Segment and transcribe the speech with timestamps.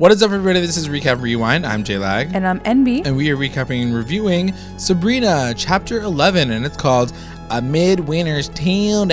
[0.00, 0.62] What is up, everybody?
[0.62, 1.66] This is Recap Rewind.
[1.66, 2.34] I'm J Lag.
[2.34, 3.04] And I'm NB.
[3.04, 7.12] And we are recapping and reviewing Sabrina, Chapter 11, and it's called
[7.50, 9.10] A Midwinter's Down.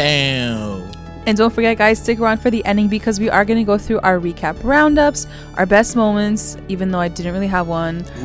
[1.27, 3.77] And don't forget, guys, stick around for the ending because we are going to go
[3.77, 7.97] through our recap roundups, our best moments, even though I didn't really have one,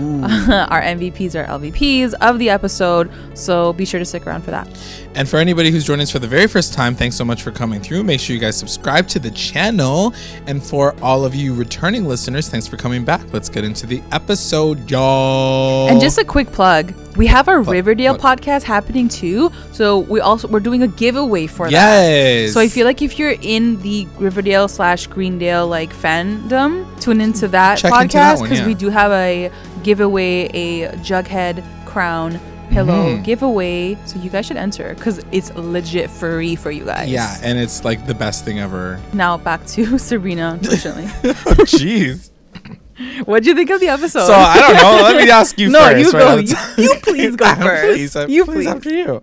[0.70, 3.10] our MVPs, our LVPs of the episode.
[3.34, 4.68] So be sure to stick around for that.
[5.14, 7.50] And for anybody who's joining us for the very first time, thanks so much for
[7.50, 8.02] coming through.
[8.02, 10.14] Make sure you guys subscribe to the channel.
[10.46, 13.20] And for all of you returning listeners, thanks for coming back.
[13.30, 15.88] Let's get into the episode, y'all.
[15.88, 16.94] And just a quick plug.
[17.16, 19.52] We have our Riverdale podcast happening too.
[19.72, 21.72] So we also we're doing a giveaway for that.
[21.72, 22.54] yes.
[22.54, 27.48] So I feel like if you're in the Riverdale slash Greendale like fandom, tune into
[27.48, 28.66] that Check podcast because yeah.
[28.66, 32.40] we do have a giveaway, a Jughead crown
[32.72, 33.24] pillow Mhm.
[33.24, 33.96] giveaway.
[34.06, 37.08] So you guys should enter because it's legit free for you guys.
[37.08, 39.00] Yeah, and it's like the best thing ever.
[39.12, 40.58] Now back to Sabrina.
[40.60, 41.04] Unfortunately,
[41.66, 42.30] Jeez.
[43.24, 44.26] what do you think of the episode?
[44.26, 45.02] So I don't know.
[45.02, 45.98] Let me ask you No, first.
[45.98, 46.52] you right go.
[46.82, 47.84] You- you please go first.
[47.94, 48.66] Please, uh, You please please.
[48.66, 49.22] after you.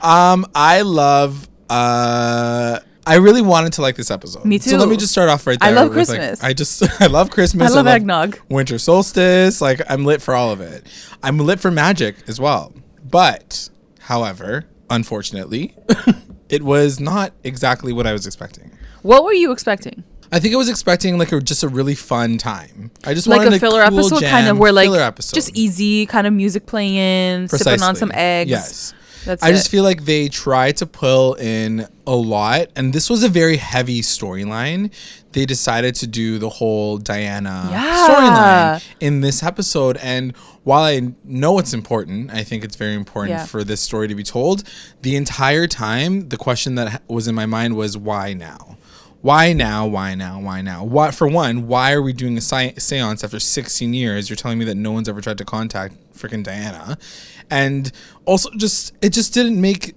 [0.00, 1.48] Um, I love.
[1.70, 4.44] Uh, I really wanted to like this episode.
[4.46, 4.70] Me too.
[4.70, 5.68] So let me just start off right there.
[5.68, 6.42] I love with, like, Christmas.
[6.42, 7.70] I just I love Christmas.
[7.70, 8.38] I love eggnog.
[8.48, 9.60] Winter solstice.
[9.60, 10.86] Like I'm lit for all of it.
[11.22, 12.72] I'm lit for magic as well.
[13.14, 13.68] But,
[14.00, 15.76] however, unfortunately,
[16.48, 18.72] it was not exactly what I was expecting.
[19.02, 20.02] what were you expecting?
[20.32, 22.90] I think I was expecting like a, just a really fun time.
[23.04, 25.32] I just Like wanted a filler cool episode, kind jam of where like filler episode.
[25.36, 28.50] just easy, kind of music playing, sipping on some eggs.
[28.50, 28.94] Yes.
[29.24, 29.52] That's I it.
[29.52, 33.58] just feel like they tried to pull in a lot, and this was a very
[33.58, 34.92] heavy storyline.
[35.34, 38.08] They decided to do the whole Diana Yeah.
[38.08, 40.32] storyline in this episode, and
[40.62, 43.44] while I know it's important, I think it's very important Yeah.
[43.46, 44.62] for this story to be told.
[45.02, 48.78] The entire time, the question that was in my mind was, "Why now?"
[49.22, 49.86] Why now?
[49.86, 50.38] Why now?
[50.38, 50.84] Why now?
[50.84, 51.66] What for one?
[51.66, 54.28] Why are we doing a sci- seance after 16 years?
[54.28, 56.98] You're telling me that no one's ever tried to contact freaking Diana,
[57.50, 57.90] and
[58.26, 59.94] also just it just didn't make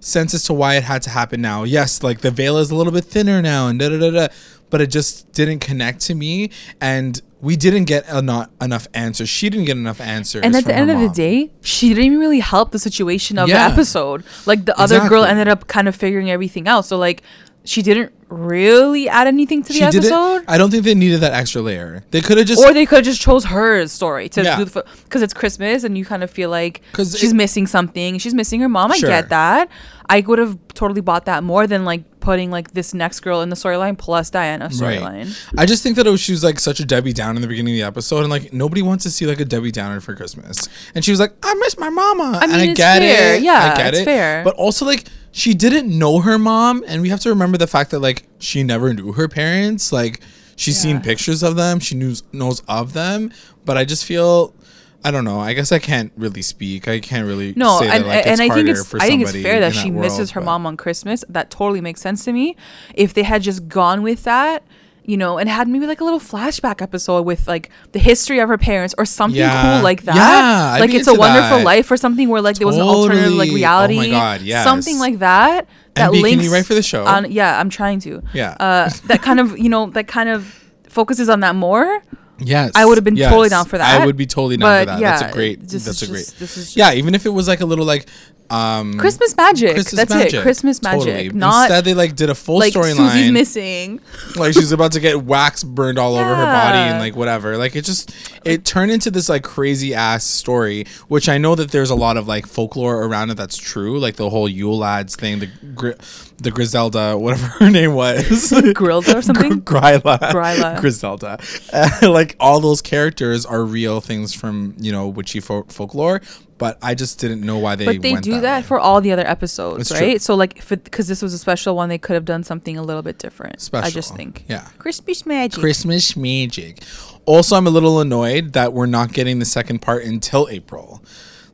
[0.00, 1.62] sense as to why it had to happen now.
[1.64, 4.28] Yes, like the veil is a little bit thinner now, and da da da da,
[4.70, 6.50] but it just didn't connect to me,
[6.80, 9.28] and we didn't get a not enough answers.
[9.28, 10.42] She didn't get enough answers.
[10.44, 13.48] And at the end of the day, she didn't even really help the situation of
[13.48, 13.66] Yeah.
[13.68, 14.24] the episode.
[14.46, 16.84] Like the other girl ended up kind of figuring everything out.
[16.84, 17.22] So like
[17.64, 20.44] she didn't really add anything to the she episode.
[20.48, 22.02] I don't think they needed that extra layer.
[22.10, 24.56] They could have just or they could have just chose her story to Yeah.
[24.58, 28.18] do the because it's Christmas and you kind of feel like she's it- missing something.
[28.18, 28.92] She's missing her mom.
[28.92, 29.08] Sure.
[29.10, 29.68] I get that.
[30.10, 33.48] I would have totally bought that more than like putting like this next girl in
[33.48, 35.36] the storyline plus Diana storyline.
[35.58, 37.48] I just think that it was, she was like such a Debbie Downer in the
[37.48, 40.14] beginning of the episode, and like nobody wants to see like a Debbie Downer for
[40.14, 40.68] Christmas.
[40.94, 43.34] And she was like, "I miss my mama," I mean, and I it's get fair.
[43.36, 43.42] it.
[43.42, 44.04] Yeah, I get it.
[44.04, 44.44] fair.
[44.44, 47.90] But also like she didn't know her mom, and we have to remember the fact
[47.92, 49.92] that like she never knew her parents.
[49.92, 50.20] Like
[50.56, 53.32] she's seen pictures of them, she knows knows of them,
[53.64, 54.54] but I just feel.
[55.02, 55.40] I don't know.
[55.40, 56.86] I guess I can't really speak.
[56.88, 59.22] I can't really No, say and, that, like, and I think it's for I think
[59.22, 61.24] it's fair that in she world, misses her but- mom on Christmas.
[61.28, 62.56] That totally makes sense to me.
[62.94, 64.62] If they had just gone with that,
[65.02, 68.48] you know, and had maybe like a little flashback episode with like the history of
[68.50, 69.76] her parents or something Yeah.
[69.76, 70.14] cool like that.
[70.14, 71.64] Yeah, I'd like it's a wonderful that.
[71.64, 73.94] life or something where like there was an alternative like reality.
[73.94, 74.64] Oh my God, yes.
[74.64, 75.66] Something like that.
[75.94, 77.04] That NB, can links you write for the show?
[77.06, 78.22] On, yeah, I'm trying to.
[78.34, 78.50] Yeah.
[78.60, 82.02] Uh, that kind of you know that kind of focuses on that more.
[82.40, 84.00] Yes, I would have been totally down for that.
[84.00, 85.00] I would be totally down for But that.
[85.00, 85.60] that's a great.
[85.60, 86.18] That's a great.
[86.18, 88.06] just- this is just- yeah, even if it was like a little like
[88.50, 89.74] um Christmas magic.
[89.74, 90.34] Christmas That's magic.
[90.34, 90.42] it.
[90.42, 91.04] Christmas magic.
[91.06, 91.28] Totally.
[91.30, 94.00] Not Instead, they like did a full like Susie's missing.
[94.36, 97.56] like she's about to get wax burned all over her body and like whatever.
[97.56, 98.12] Like it just
[98.44, 102.16] it turned into this like crazy ass story, which I know that there's a lot
[102.16, 105.94] of like folklore around it that's true, like the whole Yule lads thing, the
[106.40, 109.60] the Griselda, whatever her name was, Grilda or something?
[109.62, 110.80] Gryla, Gryla.
[110.80, 111.38] Griselda.
[111.72, 116.20] Uh, like all those characters are real things from you know witchy fo- folklore,
[116.58, 117.84] but I just didn't know why they.
[117.86, 120.06] But they went do that, that for all the other episodes, It's true.
[120.08, 120.20] right?
[120.22, 123.02] So like, because this was a special one, they could have done something a little
[123.02, 123.60] bit different.
[123.60, 123.86] special.
[123.86, 124.44] I just think.
[124.48, 124.68] yeah.
[124.78, 125.60] Christmas magic.
[125.60, 126.78] Christmas magic.
[127.26, 131.02] Also, I'm a little annoyed that we're not getting the second part until April.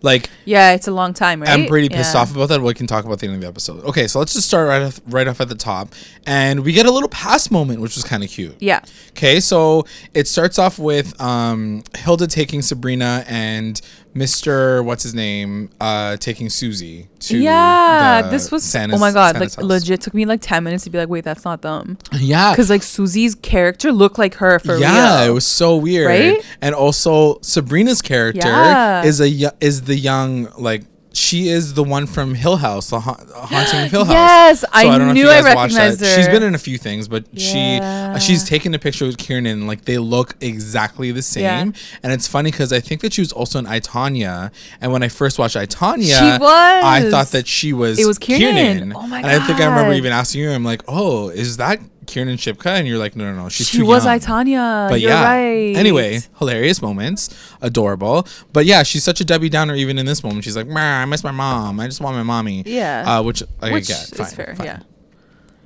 [0.06, 1.50] Like, yeah, it's a long time, right?
[1.50, 2.20] I'm pretty pissed Yeah.
[2.22, 2.62] off about that.
[2.62, 3.84] We can talk about the end of the episode.
[3.84, 5.92] Okay, so let's just start right off, right off at the top,
[6.26, 8.56] and we get a little past moment, which was kind of cute.
[8.60, 8.80] Yeah.
[9.10, 13.80] Okay, so it starts off with um, Hilda taking Sabrina and
[14.16, 14.84] Mr.
[14.84, 19.56] What's his name uh, taking Susie to Yeah, this was Santa's- oh my god, Santa's
[19.58, 19.70] like house.
[19.82, 22.70] legit took me like ten minutes to be like, wait, that's not them, Yeah, because
[22.70, 24.80] like Susie's character looked like her for real.
[24.80, 25.30] yeah, real.
[25.30, 26.06] it was so weird.
[26.08, 26.44] Right?
[26.60, 29.04] And also Sabrina's character Yeah.
[29.04, 30.84] is a is the young like
[31.16, 34.12] she is the one from Hill House, the ha- Haunting of Hill House.
[34.14, 35.80] Yes, I don't know if knew you I guys watched that.
[35.90, 36.32] recognized She's her.
[36.32, 38.18] been in a few things, but she uh, Yeah.
[38.18, 39.52] she's taken a picture with Kiernan.
[39.60, 41.60] and, Like they look exactly the same, Yeah.
[42.02, 45.02] and it's funny because I think that she was also in I Tonya, and when
[45.02, 46.84] I first watched I Tonya, She was.
[46.84, 48.92] I thought that she was It was Kiernan.
[48.94, 49.30] Oh my god!
[49.30, 52.66] and I think I remember even asking you, I'm like, oh, is that Kiernan Shipka?
[52.66, 54.14] And you're like, no, no, no, she's she too was young.
[54.14, 54.88] I Tonya.
[54.88, 55.24] But You're yeah.
[55.24, 55.76] right.
[55.76, 57.30] Anyway, hilarious moments,
[57.60, 58.26] adorable.
[58.52, 60.44] But yeah, she's such a Debbie Downer even in this moment.
[60.44, 61.80] She's like, "Meh, I miss my mom.
[61.80, 62.62] I just want my mommy.
[62.66, 63.18] Yeah.
[63.18, 64.18] Uh, which I which get.
[64.18, 64.54] is fair.
[64.56, 64.66] fine.
[64.66, 64.80] Yeah.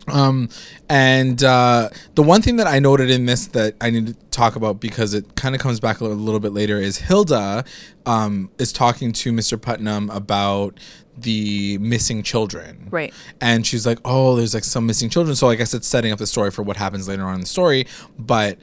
[0.09, 0.49] Um,
[0.89, 4.57] and uh, the one thing that I noted in this that I need to talk
[4.57, 7.65] about because it kind of comes back a little, little bit later is Hilda
[8.07, 9.61] um, is talking to Mr.
[9.61, 10.79] Putnam about
[11.23, 12.89] the missing children.
[12.91, 13.13] Right.
[13.41, 15.35] And she's like, oh, there's like some missing children.
[15.37, 17.47] So I guess it's setting up the story for what happens later on in the
[17.47, 17.87] story.
[18.19, 18.59] But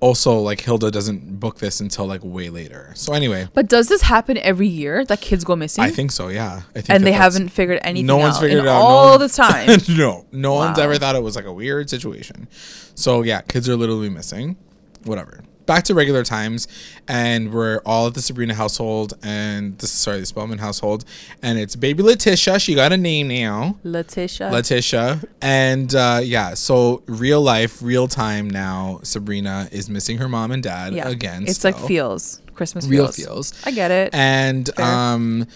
[0.00, 2.92] also, like, Hilda doesn't book this until like way later.
[2.94, 5.84] So anyway, But does this happen every year that kids go missing?
[5.84, 6.62] I think so, yeah.
[6.70, 8.80] I think and they haven't figured anything no one's out figured it out.
[8.80, 9.78] all no one- the time.
[9.98, 12.48] no, no one's ever thought it was like a weird situation.
[12.94, 14.56] So yeah, kids are literally missing.
[15.04, 15.42] Whatever.
[15.66, 16.66] Back to regular times,
[17.06, 21.04] and we're all at the Sabrina household, and this sorry, the Spellman household,
[21.42, 22.58] and it's baby Letitia.
[22.58, 24.50] She got a name now, Letitia.
[24.50, 26.54] Letitia, and uh, yeah.
[26.54, 29.00] So real life, real time now.
[29.02, 31.08] Sabrina is missing her mom and dad yeah.
[31.08, 31.44] again.
[31.46, 32.40] It's like feels.
[32.54, 33.52] Christmas Real feels.
[33.52, 33.66] feels.
[33.66, 34.14] I get it.
[34.14, 34.84] And Fair.
[34.84, 35.46] um,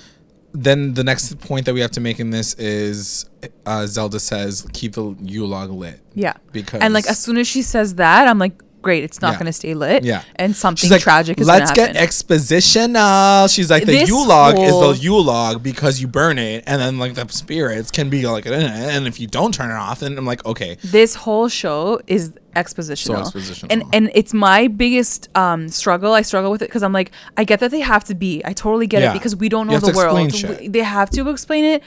[0.53, 3.29] then the next point that we have to make in this is
[3.67, 6.01] uh, Zelda says keep the Yule log lit.
[6.15, 6.33] yeah.
[6.53, 9.39] Because and like as soon as she says that, I'm like, great, it's not Yeah.
[9.39, 10.05] going to stay lit.
[10.05, 10.23] Yeah.
[10.37, 12.09] And something like, tragic is let's get happen.
[12.09, 13.53] expositional.
[13.55, 16.65] She's like, the This Yule log whole- is the Yule log because you burn it,
[16.67, 20.01] and then like the spirits can be like, and if you don't turn it off,
[20.01, 23.25] then I'm like, okay, this whole show is expositional.
[23.31, 23.67] So expositional.
[23.71, 26.13] And and it's my biggest um struggle.
[26.13, 28.43] I struggle with it because I'm like, I get that they have to be.
[28.45, 29.11] I totally get Yeah.
[29.11, 30.33] it because we don't know to the world.
[30.35, 30.73] shit.
[30.73, 31.83] They have to explain it.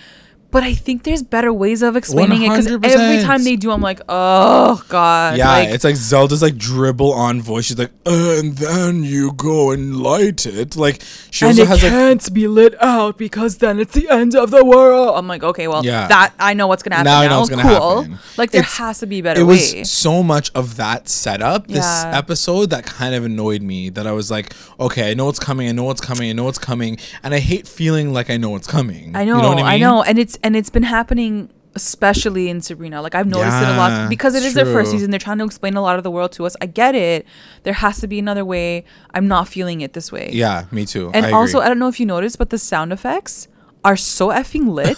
[0.49, 2.85] But I think there's better ways of explaining it because 100%.
[2.85, 5.37] every time they do, I'm like, oh god.
[5.37, 7.65] yeah, like, it's like Zelda's like dribble on voice.
[7.65, 10.75] She's like, and then you go and light it.
[10.77, 11.01] Like
[11.31, 14.35] she and also it has like can't be lit out because then it's the end
[14.35, 15.15] of the world.
[15.17, 16.07] I'm like, okay, well, Yeah.
[16.07, 17.25] that I know what's gonna happen Now now.
[17.25, 18.01] I know what's gonna cool.
[18.03, 18.19] happen.
[18.37, 19.83] Like there It's- has to be better it was way.
[19.83, 22.11] so much of that setup this Yeah.
[22.17, 25.67] episode that kind of annoyed me that i was like okay i know what's coming
[25.67, 28.49] i know what's coming i know what's coming and i hate feeling like i know
[28.49, 30.83] what's coming I know, you know what i I, know, and it's and it's been
[30.83, 33.03] happening especially in Sabrina.
[33.03, 35.11] Like I've noticed it a lot because it's is their first season.
[35.11, 36.55] They're trying to explain a lot of the world to us.
[36.59, 37.25] I get it.
[37.63, 38.83] There has to be another way.
[39.13, 40.29] I'm not feeling it this way.
[40.33, 41.59] yeah me too And I also.
[41.59, 43.47] I don't know if you noticed, but the sound effects
[43.83, 44.97] are so effing lit.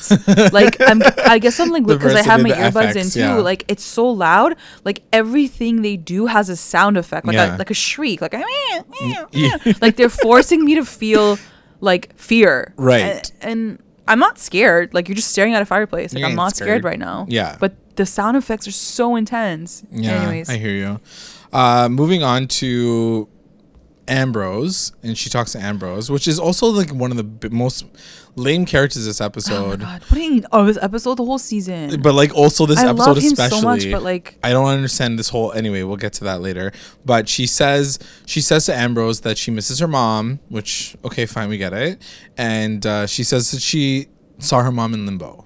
[0.53, 3.19] like I'm, I guess I'm like because I have my earbuds FX, in too.
[3.19, 3.35] yeah.
[3.35, 4.55] Like it's so loud.
[4.85, 7.55] Like everything they do has a sound effect, like Yeah.
[7.55, 8.43] a like a shriek, like a
[9.33, 9.57] Yeah.
[9.81, 11.37] like they're forcing me to feel
[11.81, 12.73] like fear.
[12.77, 13.29] Right.
[13.41, 14.93] And, and I'm not scared.
[14.93, 16.13] Like you're just staring at a fireplace.
[16.13, 16.67] Like You I'm not scared.
[16.69, 16.83] scared.
[16.83, 17.25] right now.
[17.29, 17.55] Yeah.
[17.59, 19.83] But the sound effects are so intense.
[19.91, 20.49] yeah Anyways.
[20.49, 20.99] i hear you
[21.53, 23.27] uh moving on to
[24.09, 27.85] ambrose and she talks to ambrose which is also like one of the b- most
[28.35, 30.01] lame characters this Oh my episode god.
[30.03, 30.45] What do you mean?
[30.51, 32.01] Oh, this episode, the whole season.
[32.01, 34.67] but like also this I episode love him especially so much, but like I don't
[34.67, 36.71] understand this whole anyway, we'll get to that later.
[37.05, 41.49] But she says she says to Ambrose that she misses her mom, which okay, fine,
[41.49, 42.01] we get it.
[42.37, 44.07] And uh, she says that she
[44.37, 45.45] saw her mom in limbo.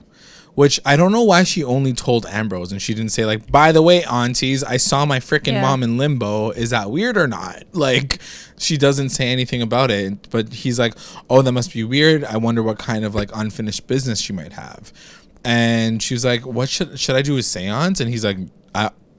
[0.56, 3.72] Which I don't know why she only told Ambrose and she didn't say like, by
[3.72, 5.62] the way, aunties, I saw my freaking Yeah.
[5.62, 6.52] mom in limbo.
[6.52, 7.64] Is that weird or not?
[7.74, 8.20] Like,
[8.60, 10.30] she doesn't say anything about it.
[10.30, 10.94] But he's like,
[11.30, 12.24] oh, that must be weird.
[12.24, 14.94] I wonder what kind of like unfinished business she might have.
[15.44, 18.00] And she was like, what should should I do a seance?
[18.00, 18.38] And he's like,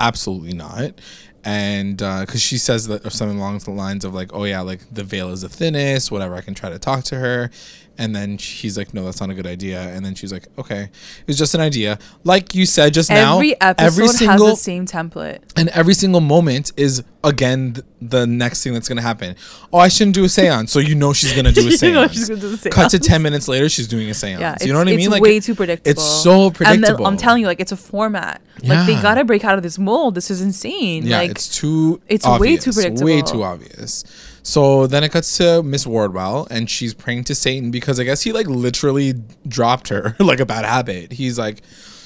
[0.01, 1.01] absolutely not.
[1.47, 4.61] And uh, because she says that or something along the lines of like, oh yeah,
[4.63, 6.35] like the veil is the thinnest, whatever.
[6.37, 7.51] I can try to talk to her.
[7.97, 9.81] And then he's like, no, that's not a good idea.
[9.81, 11.99] And then she's like, okay, it was just an idea.
[12.25, 15.39] Like you said just now, every episode every has single the same template.
[15.57, 19.37] and every single moment is again th- the next thing that's gonna happen.
[19.73, 21.95] Oh, I shouldn't do a seance, so you know she's gonna do a You seance.
[21.95, 24.41] know she's gonna do the Cut to ten minutes later, she's doing a seance.
[24.41, 25.11] Yeah, you know what I mean?
[25.11, 25.91] Like way too predictable.
[25.91, 27.07] It's so And predictable.
[27.07, 28.43] I'm telling you, like it's a format.
[28.63, 30.17] Like they gotta break out of this mold.
[30.17, 31.07] This is insane.
[31.07, 32.01] Yeah, like it's too.
[32.09, 33.07] it's way too predictable.
[33.07, 34.05] Way too obvious.
[34.45, 38.23] So then it cuts to Miss Wardwell, and she's praying to Satan because I guess
[38.23, 39.15] he like literally
[39.49, 41.13] dropped her like a bad habit.
[41.13, 41.63] He's like,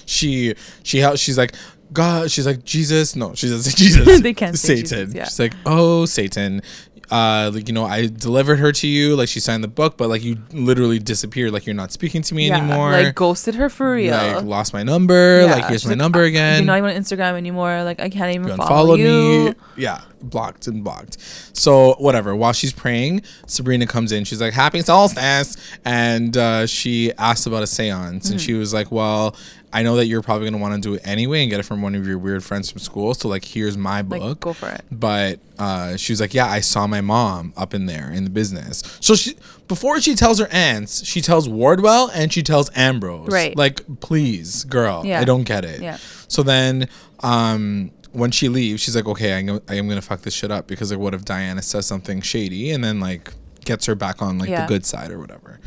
[0.07, 1.55] she she she's like.
[1.91, 3.17] God, she's like Jesus.
[3.17, 4.21] No, she doesn't say Jesus.
[4.23, 5.07] They can't say Satan.
[5.07, 5.25] Jesus, yeah.
[5.25, 6.61] She's like, oh Satan,
[7.11, 9.17] uh, like you know, I delivered her to you.
[9.17, 11.53] Like she signed the book, but like you literally disappeared.
[11.53, 12.93] Like you're not speaking to me yeah, anymore.
[12.93, 14.13] like ghosted her for real.
[14.17, 15.43] Like lost my number.
[15.43, 16.59] Yeah, Like here's she's my like, number "Uh, again.
[16.59, 17.83] You're not even on Instagram anymore.
[17.85, 19.51] Like I can't even You follow, you.
[19.51, 19.55] me.
[19.77, 20.01] Yeah.
[20.21, 21.17] blocked and blocked.
[21.53, 22.35] So whatever.
[22.37, 24.25] While she's praying, Sabrina comes in.
[24.25, 28.59] She's like, "Happy solstice," and uh, she asked about a séance, and she Mm-hmm.
[28.61, 29.35] was like, "Well."
[29.73, 31.83] I know that you're probably gonna want to do it anyway and get it from
[31.83, 33.13] one of your weird friends from school.
[33.15, 34.83] So like, here's my book Like, go for it.
[34.91, 38.31] but uh, she was like, "Yeah, I saw my mom up in there in the
[38.31, 43.29] business." So she before she tells her aunts, she tells Wardwell and she tells Ambrose,
[43.29, 43.55] Right.
[43.57, 45.21] Like, please, girl, Yeah.
[45.21, 45.83] I don't get it.
[45.83, 45.99] Yeah.
[46.29, 46.89] So then,
[47.21, 50.51] um, when she leaves, she's like, "Okay, I'm gonna, I am gonna fuck this shit
[50.51, 53.33] up because like, what if Diana says something shady and then like
[53.67, 54.63] gets her back on like Yeah.
[54.63, 55.61] the good side or whatever."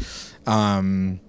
[0.48, 1.20] Um,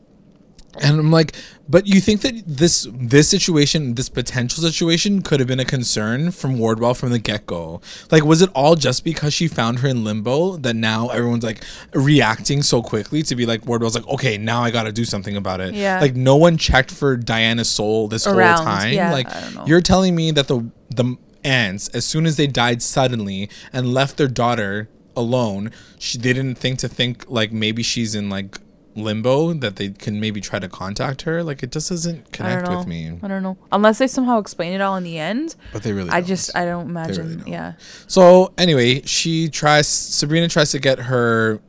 [0.81, 1.35] and I'm like,
[1.69, 6.31] but you think that this this situation, this potential situation, could have been a concern
[6.31, 7.81] from Wardwell from the get go?
[8.11, 11.63] Like, was it all just because she found her in limbo that now everyone's like
[11.93, 15.37] reacting so quickly to be like Wardwell's like, okay, now I got to do something
[15.37, 15.75] about it.
[15.75, 16.01] Yeah.
[16.01, 18.93] Like, no one checked for Diana's soul this Around, whole time.
[18.93, 19.67] yeah, like, I don't know.
[19.67, 24.17] you're telling me that the the aunts, as soon as they died suddenly and left
[24.17, 28.59] their daughter alone, she, they didn't think to think like maybe she's in like
[28.95, 31.43] limbo that they can maybe try to contact her.
[31.43, 33.19] Like it just doesn't connect with me.
[33.23, 33.57] I don't know.
[33.71, 35.57] Unless they somehow explain it all in the end.
[35.73, 36.11] But they really.
[36.11, 36.27] I don't.
[36.29, 37.39] just I don't imagine.
[37.39, 37.49] don't.
[37.49, 37.75] yeah.
[38.07, 39.89] So anyway, she tries.
[39.89, 41.61] Sabrina tries to get her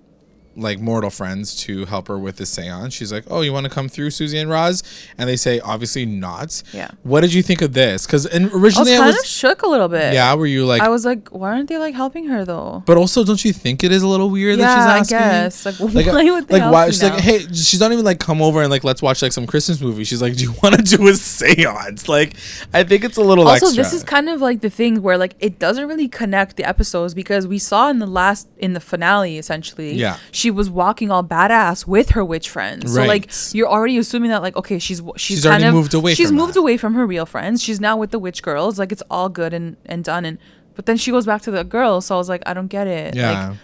[0.55, 2.93] like mortal friends to help her with the seance.
[2.93, 4.83] She's like, "Oh, you want to come through, Susie and Roz?"
[5.17, 6.91] And they say, "Obviously not." Yeah.
[7.03, 8.05] What did you think of this?
[8.05, 10.13] Because I was originally I kind was, of shook a little bit.
[10.13, 10.33] yeah.
[10.35, 10.81] Were you like?
[10.81, 12.83] I was like, why aren't they like helping her though?
[12.85, 15.17] but also, don't you think it is a little weird yeah, that I she's asking?
[15.17, 15.65] guess.
[15.65, 16.85] Like, Like, why would they like why?
[16.89, 17.13] She's now?
[17.13, 19.81] like, hey, she's not even like come over and like let's watch like some Christmas
[19.81, 20.03] movie.
[20.03, 22.07] She's like, do you want to do a seance?
[22.07, 22.35] Like,
[22.73, 23.83] I think it's a little like also extra.
[23.83, 27.13] this is kind of like the thing where like it doesn't really connect the episodes
[27.13, 30.17] because we saw in the last in the finale essentially Yeah.
[30.31, 32.93] she was walking all badass with her witch friends.
[32.93, 36.13] So like you're already assuming that like okay she's she's, She's kind of moved away
[36.13, 36.59] she's moved that.
[36.59, 37.61] away from her real friends.
[37.63, 38.79] She's now with the witch girls.
[38.79, 40.25] Like it's all good and and done.
[40.25, 40.37] And
[40.75, 42.05] but then she goes back to the girls.
[42.07, 43.15] So i was like i don't get it.
[43.15, 43.49] Yeah.
[43.49, 43.57] like,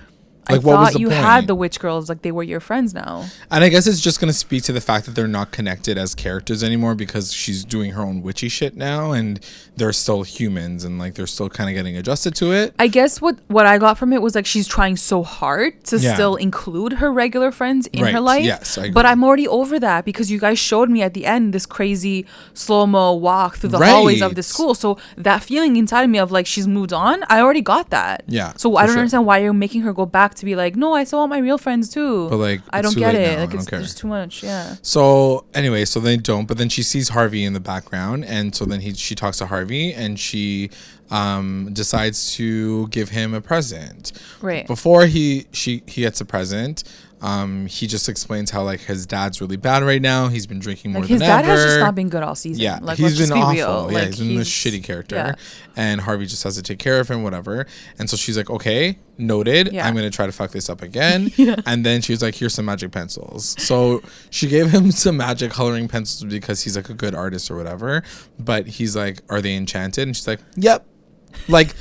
[0.50, 1.20] Like, I what was thought the you point?
[1.22, 3.26] had the witch girls like they were your friends now.
[3.52, 6.16] And I guess it's just gonna speak to the fact that they're not connected as
[6.16, 9.40] characters anymore because she's doing her own witchy shit now, and
[9.78, 12.74] they're still humans, and like they're still kind of getting adjusted to it.
[12.80, 15.98] I guess what what I got from it was like she's trying so hard to
[15.98, 16.14] Yeah.
[16.16, 18.44] still include her regular friends in her life.
[18.44, 19.06] yes, I but.
[19.10, 22.86] I'm already over that because you guys showed me at the end this crazy slow
[22.86, 24.76] mo walk through the hallways of the school.
[24.76, 28.24] So that feeling inside of me of like she's moved on, I already got that.
[28.28, 29.00] Yeah, So I don't sure.
[29.00, 31.38] understand why you're making her go back to be like, no, I still want my
[31.40, 32.28] real friends too.
[32.30, 33.36] But, like, I don't get it.
[33.38, 33.80] now, Like it's care.
[33.80, 34.44] there's too much.
[34.44, 34.76] Yeah.
[34.82, 38.66] So anyway, so they don't, but then she sees Harvey in the background, and so
[38.66, 40.70] then he she talks to Harvey, and she
[41.12, 44.12] um, decides to give him a present.
[44.42, 44.66] Right.
[44.68, 46.84] Before he she he gets a present,
[47.22, 50.30] um, he just explains how like his dad's really bad right now.
[50.30, 51.52] He's been drinking more Like his dad ever.
[51.52, 52.62] has just not been good all season.
[52.62, 53.54] Yeah, like he's been be awful.
[53.54, 53.92] real.
[53.92, 55.36] Yeah, like, he's been this shitty character, yeah.
[55.76, 57.66] and Harvey just has to take care of him, whatever.
[57.98, 59.74] And so she's like, "Okay, noted.
[59.74, 59.86] Yeah.
[59.86, 61.32] I'm gonna try to fuck this up again."
[61.66, 65.88] And then she's like, "Here's some magic pencils." So she gave him some magic coloring
[65.88, 68.04] pencils because he's like a good artist or whatever.
[68.40, 70.86] But he's like, "Are they enchanted?" And she's like, "Yep."
[71.48, 71.76] Like,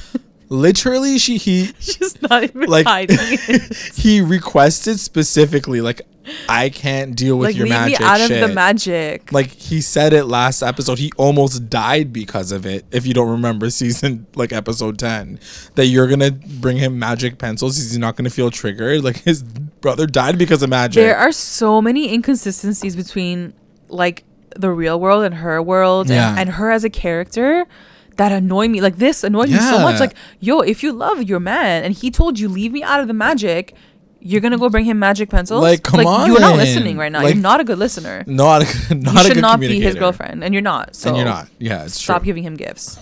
[0.49, 3.77] literally, she he She's not even like hiding it.
[3.95, 6.03] he requested specifically like,
[6.49, 9.33] "I can't deal with like your leave me magic out of the magic.
[9.33, 13.31] like he said it last episode he almost died because of it if you don't
[13.31, 15.39] remember season like episode 10
[15.75, 20.07] that you're gonna bring him magic pencils he's not gonna feel triggered like his brother
[20.07, 23.53] died because of magic there are so many inconsistencies between
[23.89, 24.25] like
[24.57, 26.31] the real world and her world Yeah.
[26.31, 27.67] and, and her as a character
[28.19, 31.41] that annoy me like this annoyed me so much like yo if you love your
[31.41, 33.75] man and he told you leave me out of the magic
[34.21, 35.63] you're gonna go bring him magic pencils?
[35.63, 37.23] Like, come on, you're not listening right now.
[37.23, 38.25] Like, you're not a good listener.
[38.27, 41.11] not a, not you a should good not be his girlfriend and you're not so
[41.11, 41.49] and you're not.
[41.59, 42.27] Yeah it's stop true.
[42.27, 42.99] giving him gifts.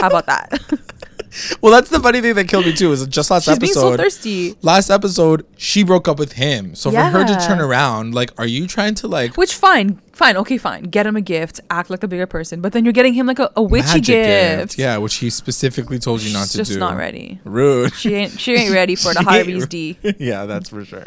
[0.00, 0.58] How about that
[1.60, 3.96] well that's the funny thing that killed me too is just last she's episode so
[3.96, 8.30] thirsty last episode she broke up with him so for her to turn around like
[8.38, 10.84] are you trying to like Which fine, fine, okay, fine.
[10.84, 13.38] Get him a gift, act like a bigger person, but then you're getting him like
[13.38, 14.78] a, a witchy magic gift.
[14.78, 17.40] yeah which he specifically told you not She's to just do not ready.
[17.44, 19.98] rude She ain't she ain't ready for the Harvey's D.
[20.18, 21.06] yeah, that's for sure.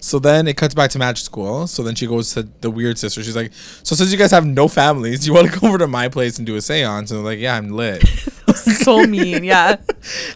[0.00, 1.66] So then it cuts back to magic school.
[1.66, 3.22] So then she goes to the weird sister.
[3.22, 5.86] She's like, "So since you guys have no families, you want to go over to
[5.86, 8.02] my place and do a séance?" And they're like, "Yeah, I'm lit."
[8.84, 9.76] so mean, yeah.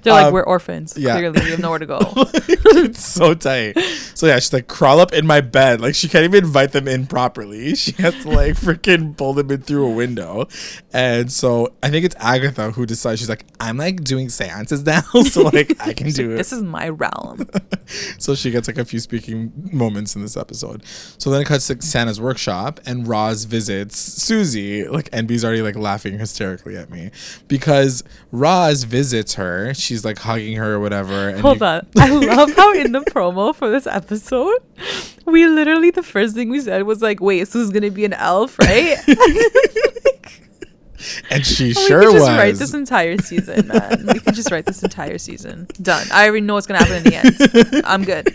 [0.02, 0.96] They're like, Um, we're orphans.
[0.96, 1.16] yeah.
[1.16, 1.98] Clearly, we have nowhere to go.
[2.04, 3.78] it's so tight.
[4.14, 6.86] So yeah, she's like, "Crawl up in my bed." Like she can't even invite them
[6.88, 7.74] in properly.
[7.74, 10.46] She has to like freaking pull them in through a window.
[10.92, 13.20] And so I think it's Agatha who decides.
[13.20, 16.62] She's like, "I'm like doing séances now, so like I can do it." this is
[16.62, 17.48] my realm.
[18.18, 20.82] so she gets like a few speaking moments in this episode.
[21.18, 24.86] So then it cuts to Santa's workshop, and Roz visits Susie.
[24.86, 27.10] Like and NB's already like laughing hysterically at me
[27.48, 29.74] because Roz visits her.
[29.74, 31.28] She's like hugging her or whatever.
[31.30, 31.86] And Hold you- on.
[31.98, 34.58] I love how in the promo for this episode,
[35.26, 38.04] we literally the first thing we said was like, "Wait, so this is gonna be
[38.04, 38.96] an elf, right?"
[41.30, 42.36] And she we sure could just was.
[42.36, 44.04] write this entire season, man.
[44.06, 45.66] we could just write this entire season.
[45.80, 46.06] Done.
[46.12, 47.14] I already know what's gonna happen in the
[47.74, 47.82] end.
[47.86, 48.28] I'm good.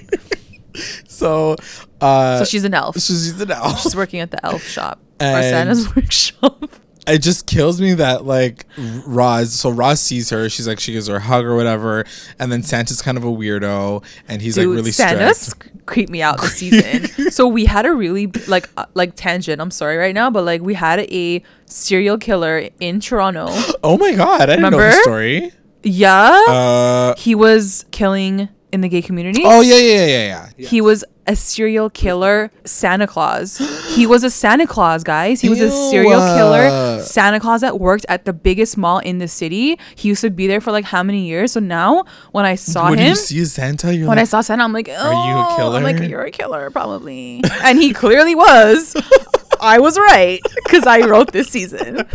[1.08, 1.58] so,
[2.02, 2.96] uh, So she's an elf.
[3.00, 3.82] she's an elf.
[3.82, 6.66] She's working at the elf shop or Santa's workshop.
[7.08, 8.66] It just kills me that like
[9.06, 9.54] Roz.
[9.54, 10.50] So Roz sees her.
[10.50, 12.04] She's like she gives her a hug or whatever,
[12.40, 15.86] and then Santa's kind of a weirdo, and he's Dude, like really Santa's strict.
[15.86, 17.32] creeped me out this season.
[17.32, 19.62] so we had a really like uh, like tangent.
[19.62, 23.48] I'm sorry right now, but like we had a serial killer in Toronto.
[23.84, 25.52] Oh my god, I didn't know the story.
[25.84, 29.44] Yeah, Uh, he was killing in the gay community.
[29.46, 30.50] oh yeah, yeah, yeah, yeah.
[30.58, 30.68] yeah.
[30.68, 33.58] He was a serial killer Santa Claus.
[33.96, 35.42] He was a Santa Claus, guys.
[35.42, 39.28] He was a serial killer Santa Claus that worked at the biggest mall in the
[39.28, 39.78] city.
[39.96, 41.54] He used to be there for like how many years?
[41.54, 44.64] So now when I saw when him, you see Santa, you're when I saw Santa,
[44.64, 47.42] I'm like, oh, you a oh, I'm like, you're a killer, probably.
[47.64, 48.96] and he clearly was.
[49.62, 52.08] I was right because I wrote this season.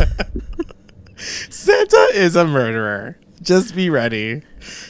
[1.17, 3.19] Santa is a murderer.
[3.43, 4.43] Just be ready.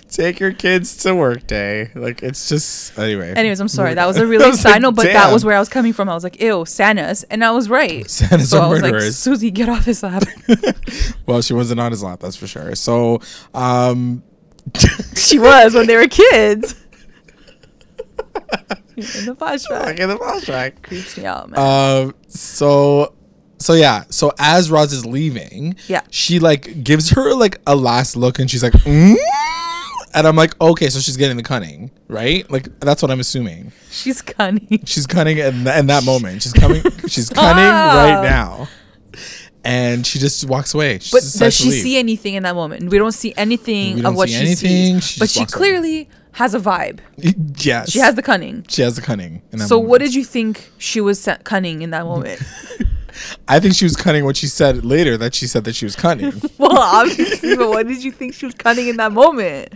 [0.08, 1.90] Take your kids to work day.
[1.94, 3.32] Like it's just anyway.
[3.32, 3.94] Anyways, I'm sorry.
[3.94, 5.92] That was a really was side like, note, but that was where I was coming
[5.92, 6.08] from.
[6.08, 7.22] I was like, ew, Santa's.
[7.24, 8.08] And I was right.
[8.10, 9.00] Santas so are I was like.
[9.12, 10.24] Susie, get off his lap.
[11.26, 12.74] well, she wasn't on his lap, that's for sure.
[12.74, 13.20] So,
[13.54, 14.24] um,
[15.14, 16.74] she was when they were kids.
[18.96, 19.86] In the flashback.
[19.86, 20.82] look at the flashback.
[20.82, 21.58] Creeps me out, man.
[21.58, 23.14] Um, so,
[23.60, 24.04] so yeah.
[24.10, 26.00] So as Roz is leaving, Yeah.
[26.10, 29.14] she like gives her like a last look, and she's like, mm?
[30.14, 32.50] and I'm like, okay, so she's getting the cunning, right?
[32.50, 33.70] Like that's what I'm assuming.
[33.90, 34.80] She's cunning.
[34.84, 36.42] She's cunning in, th- in that moment.
[36.42, 36.82] She's coming.
[37.06, 38.66] She's cunning right now,
[39.64, 40.98] and she just walks away.
[40.98, 42.90] She But does she see anything in that moment?
[42.90, 45.00] We don't see anything of don't what see she anything.
[45.00, 45.04] sees.
[45.04, 45.58] She but she walks away.
[45.58, 47.00] clearly has a vibe.
[47.62, 48.64] Yes, She has the cunning.
[48.68, 49.42] She has the cunning.
[49.52, 52.40] In that So what did you think she was cunning in that moment?
[53.48, 55.16] I think she was cunning what she said later.
[55.16, 56.32] That she said that she was cunning.
[56.58, 59.74] well, obviously, but what did you think she was cunning in that moment?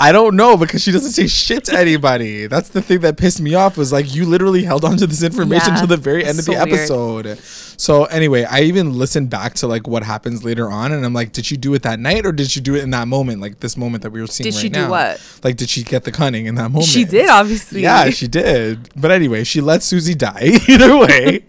[0.00, 2.46] I don't know because she doesn't say shit to anybody.
[2.46, 5.22] That's the thing that pissed me off was like you literally held on to this
[5.22, 6.52] information Yeah, to the very end of the
[6.86, 7.26] so weird.
[7.26, 7.38] episode.
[7.80, 11.32] So anyway, I even listened back to like what happens later on and I'm like,
[11.32, 13.40] did she do it that night or did she do it in that moment?
[13.40, 14.90] Like this moment that we were seeing Did right she do now.
[14.90, 15.40] what?
[15.44, 16.86] Like did she get the cunning in that moment?
[16.86, 17.82] She did, obviously.
[17.82, 18.88] Yeah, she did.
[18.96, 21.44] But anyway, she let Susie die either way.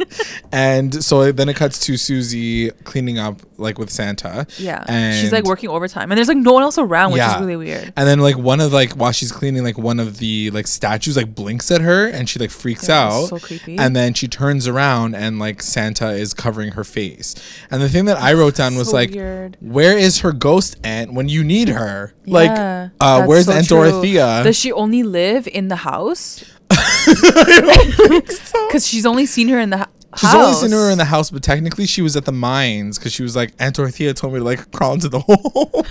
[0.52, 4.48] and so then it cuts to Susie cleaning up like with Santa.
[4.58, 4.84] Yeah.
[4.88, 7.36] And she's like working overtime, and there's like no one else around, which Yeah.
[7.36, 7.94] is really weird.
[7.96, 11.16] And then like one of like while she's cleaning, like one of the like statues
[11.18, 13.28] like blinks at her and she like freaks Yeah, out.
[13.28, 13.78] so creepy.
[13.78, 17.36] And then she turns around and like Santa is covering her face.
[17.70, 19.58] And the thing that I wrote down was So like, weird.
[19.62, 22.14] where is her ghost aunt when you need her?
[22.26, 23.78] Yeah, like, uh, where's so Aunt true.
[23.78, 24.44] Dorothea?
[24.44, 26.44] Does she only live in the house?
[26.72, 28.68] I so.
[28.68, 29.86] Because she's only seen her in the hu-
[30.18, 30.58] She's house.
[30.58, 33.24] only seen her in the house, but technically she was at the mines because she
[33.24, 35.86] was like, Aunt Dorothea told me to like crawl into the hole.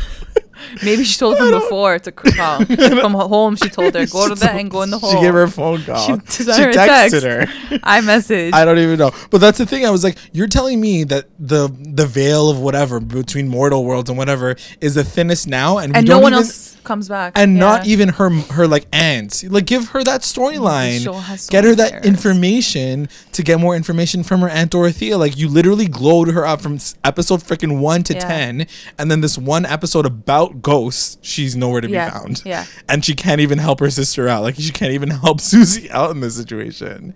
[0.82, 2.64] Maybe she told from before to crawl.
[2.64, 5.12] from home, she told her go to that and go in the hole.
[5.12, 6.06] She gave her a phone call.
[6.06, 6.12] She
[6.44, 7.22] She, her texted text.
[7.24, 7.80] her.
[7.82, 8.54] I messaged.
[8.54, 9.10] I don't even know.
[9.30, 9.84] But that's the thing.
[9.86, 14.08] I was like, you're telling me that the the veil of whatever between mortal worlds
[14.10, 17.32] and whatever is the thinnest now, and, and no one even, else comes back.
[17.36, 19.44] and not even her her like aunt.
[19.48, 21.00] Like, give her that storyline.
[21.00, 21.20] so
[21.50, 25.18] Get her that information to get more information from her aunt Dorothea.
[25.18, 28.20] Like, you literally glowed her up from episode freaking one to Yeah.
[28.20, 28.66] ten,
[28.98, 32.42] and then this one episode about ghosts, she's nowhere to Yeah, be found.
[32.44, 32.64] yeah.
[32.88, 34.42] and she can't even help her sister out.
[34.42, 37.14] Like, she can't even help Susie out in this situation.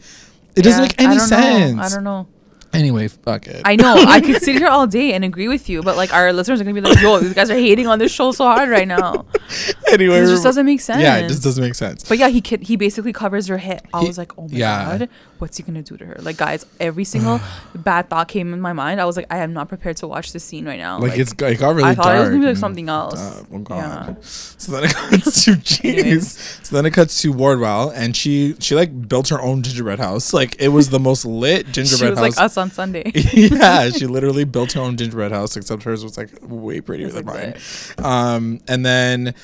[0.56, 1.74] It doesn't make any I sense.
[1.76, 1.82] Know.
[1.82, 2.28] I don't know.
[2.72, 3.62] Anyway, fuck it.
[3.64, 3.94] I know.
[3.94, 6.64] I could sit here all day and agree with you, but like our listeners are
[6.64, 9.26] gonna be like, "Yo, these guys are hating on this show so hard right now."
[9.92, 11.00] anyway, It just doesn't make sense.
[11.00, 12.02] Yeah, it just doesn't make sense.
[12.08, 13.82] But yeah, he kid, he basically covers her hit.
[13.94, 14.98] I He- was like, oh my yeah.
[14.98, 15.08] god,
[15.44, 16.16] what's he gonna do to her?
[16.20, 17.38] Like, guys, every single
[17.74, 18.98] bad thought came in my mind.
[18.98, 20.98] I was like, I am not prepared to watch this scene right now.
[20.98, 23.20] like, it's it got really I thought it was gonna be like something else.
[23.20, 23.76] uh, oh god.
[23.76, 24.14] Yeah.
[24.22, 25.84] So then it cuts to jeez.
[25.98, 26.38] Anyways.
[26.62, 30.32] So then it cuts to Wardwell, and she she like built her own gingerbread house.
[30.32, 32.36] Like it was the most lit gingerbread was house.
[32.38, 33.12] like us on Sunday.
[33.34, 37.26] yeah, she literally built her own gingerbread house, except hers was like way prettier than
[37.26, 37.54] like mine.
[37.98, 39.34] Um, and then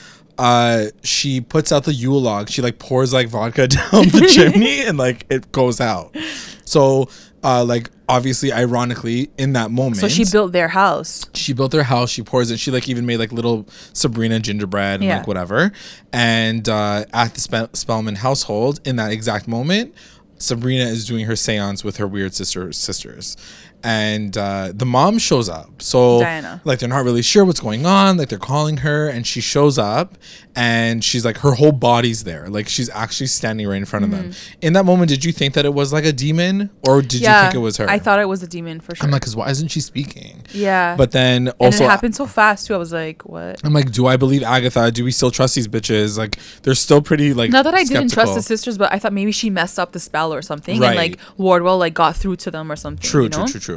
[0.41, 2.49] uh, she puts out the Yule log.
[2.49, 6.17] She like pours like vodka down the chimney, and like it goes out.
[6.65, 7.09] So,
[7.43, 11.27] uh, like obviously, ironically, in that moment, so she built their house.
[11.35, 14.95] she built their house she pours it she like even made like little sabrina gingerbread
[15.01, 15.19] and Yeah.
[15.19, 15.73] like whatever
[16.13, 19.95] and uh, at the Spe- spellman household in that exact moment
[20.39, 23.37] sabrina is doing her seance with her weird sister sisters
[23.83, 25.83] and uh, the mom shows up.
[25.83, 26.61] So Diana.
[26.65, 28.17] like they're not really sure what's going on.
[28.17, 30.19] Like they're calling her, and she shows up,
[30.55, 32.49] and she's like her whole body's there.
[32.49, 34.33] Like she's actually standing right in front of them.
[34.61, 37.27] In that moment, did you think that it was like a demon, or did you
[37.27, 37.89] think it was her?
[37.89, 39.05] I thought it was a demon for sure.
[39.07, 40.43] I'm like, cause why isn't she speaking?
[40.53, 40.97] yeah.
[40.97, 42.75] But then and also, it happened so fast too.
[42.75, 43.61] I was like, what?
[43.65, 44.91] I'm like, do I believe Agatha?
[44.91, 46.19] Do we still trust these bitches?
[46.19, 47.51] Like, they're still pretty like.
[47.51, 50.01] Not that I didn't trust the sisters, but I thought maybe she messed up the
[50.01, 50.89] spell or something, Right.
[50.89, 53.03] and like Wardwell like got through to them or something.
[53.03, 53.47] True, you know?
[53.47, 53.70] true, true, true.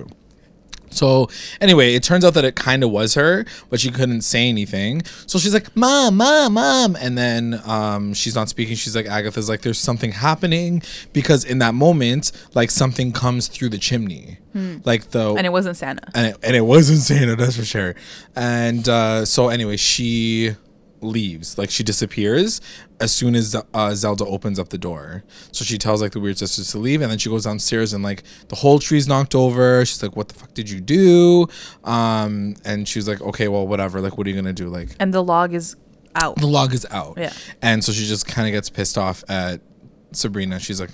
[0.89, 1.27] So
[1.59, 5.01] anyway, it turns out that it kind of was her, but she couldn't say anything.
[5.25, 8.75] So she's like, "Mom, mom, mom," and then um, she's not speaking.
[8.75, 13.69] She's like, Agatha's like, "There's something happening," because in that moment, like something comes through
[13.69, 14.37] the chimney,
[14.85, 15.37] like the Hmm.
[15.39, 16.07] And it wasn't Santa.
[16.13, 17.95] and it, and it wasn't Santa, that's for sure.
[18.35, 20.55] And uh, so anyway, she
[21.03, 22.61] leaves, like she disappears
[22.99, 25.23] as soon as uh, Zelda opens up the door.
[25.51, 28.03] So she tells like the weird sisters to leave, and then she goes downstairs and
[28.03, 29.85] like the whole tree's knocked over.
[29.85, 31.47] She's like, "What the fuck did you do?"
[31.83, 34.01] Um, and she was like, "Okay, well, whatever.
[34.01, 35.75] Like, what are you gonna do?" Like, And the log is
[36.15, 36.37] out.
[36.37, 37.15] the log is out.
[37.17, 37.33] Yeah.
[37.61, 39.61] And so she just kind of gets pissed off at
[40.11, 40.59] Sabrina.
[40.59, 40.91] She's like,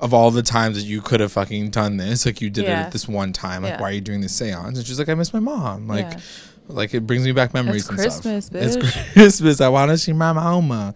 [0.00, 2.68] of all the times that you could have fucking done this, like you did it
[2.68, 2.82] Yeah.
[2.82, 3.62] at this one time.
[3.62, 3.80] Like, Yeah.
[3.80, 4.78] why are you doing this seance?
[4.78, 5.88] And she's like, I miss my mom.
[5.88, 6.20] Like, Yeah.
[6.68, 8.62] Like it brings me back memories It's Christmas, stuff.
[8.62, 8.76] It's.
[9.12, 9.60] Christmas.
[9.60, 10.94] I want to see my mama.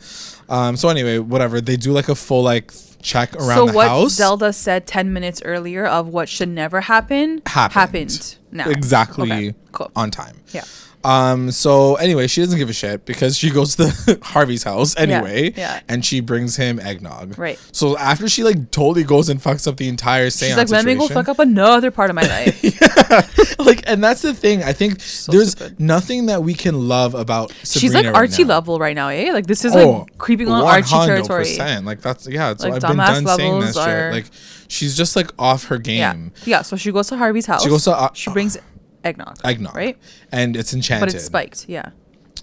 [0.48, 0.76] Um.
[0.76, 1.60] So anyway, whatever.
[1.60, 4.12] They do like a full like check around so the what house.
[4.12, 7.72] Zelda said ten minutes earlier of what should never happen happened.
[7.74, 8.68] happened now.
[8.68, 9.90] Exactly Okay, cool.
[9.96, 10.36] on time.
[10.52, 10.64] Yeah.
[11.04, 11.50] Um.
[11.50, 15.52] So anyway, she doesn't give a shit because she goes to Harvey's house anyway.
[15.56, 15.80] yeah.
[15.88, 17.38] And she brings him eggnog.
[17.38, 17.58] Right.
[17.72, 20.84] So after she like totally goes and fucks up the entire seance She's like, let
[20.84, 22.62] me go fuck up another part of my life.
[23.58, 24.62] like, and that's the thing.
[24.62, 25.80] I think So there's stupid.
[25.80, 27.50] nothing that we can love about.
[27.62, 28.48] Sabrina She's like Archie now.
[28.54, 29.32] level right now, eh?
[29.32, 31.44] Like this is Oh, like creeping on Archie territory.
[31.44, 31.84] 100%.
[31.84, 32.50] Like that's yeah.
[32.52, 33.88] It's, Like, I've been done saying that levels shit.
[33.88, 34.26] are- Like
[34.68, 36.12] she's just like off her Yeah.
[36.14, 36.32] game.
[36.44, 36.62] Yeah.
[36.62, 37.62] So she goes to Harvey's house.
[37.62, 38.56] She goes to, uh, she brings
[39.04, 39.38] eggnog.
[39.44, 39.76] Eggnog.
[39.76, 39.98] Right?
[40.30, 41.08] And it's enchanted.
[41.08, 41.68] But it's spiked.
[41.68, 41.90] Yeah.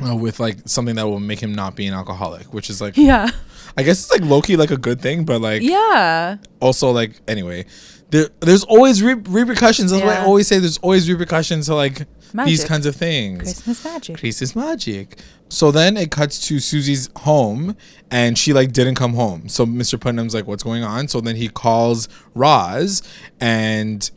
[0.05, 2.95] uh, with like something that will make him not be an alcoholic, which is like
[2.97, 3.29] Yeah.
[3.77, 6.37] I guess it's like Loki, like a good thing, but like Yeah.
[6.59, 7.65] also like anyway,
[8.09, 9.91] there there's always re- repercussions.
[9.91, 12.07] That's why I always say there's always repercussions to like
[12.45, 13.41] these kinds of things.
[13.43, 14.17] Christmas magic.
[14.19, 15.19] Christmas magic.
[15.49, 17.75] So then it cuts to Susie's home,
[18.11, 19.49] and she like didn't come home.
[19.49, 19.99] So Mr.
[19.99, 23.01] Putnam's like, "What's going on?" So then he calls Roz,
[23.39, 24.09] and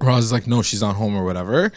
[0.00, 1.72] Roz is like, "No, she's not home or whatever."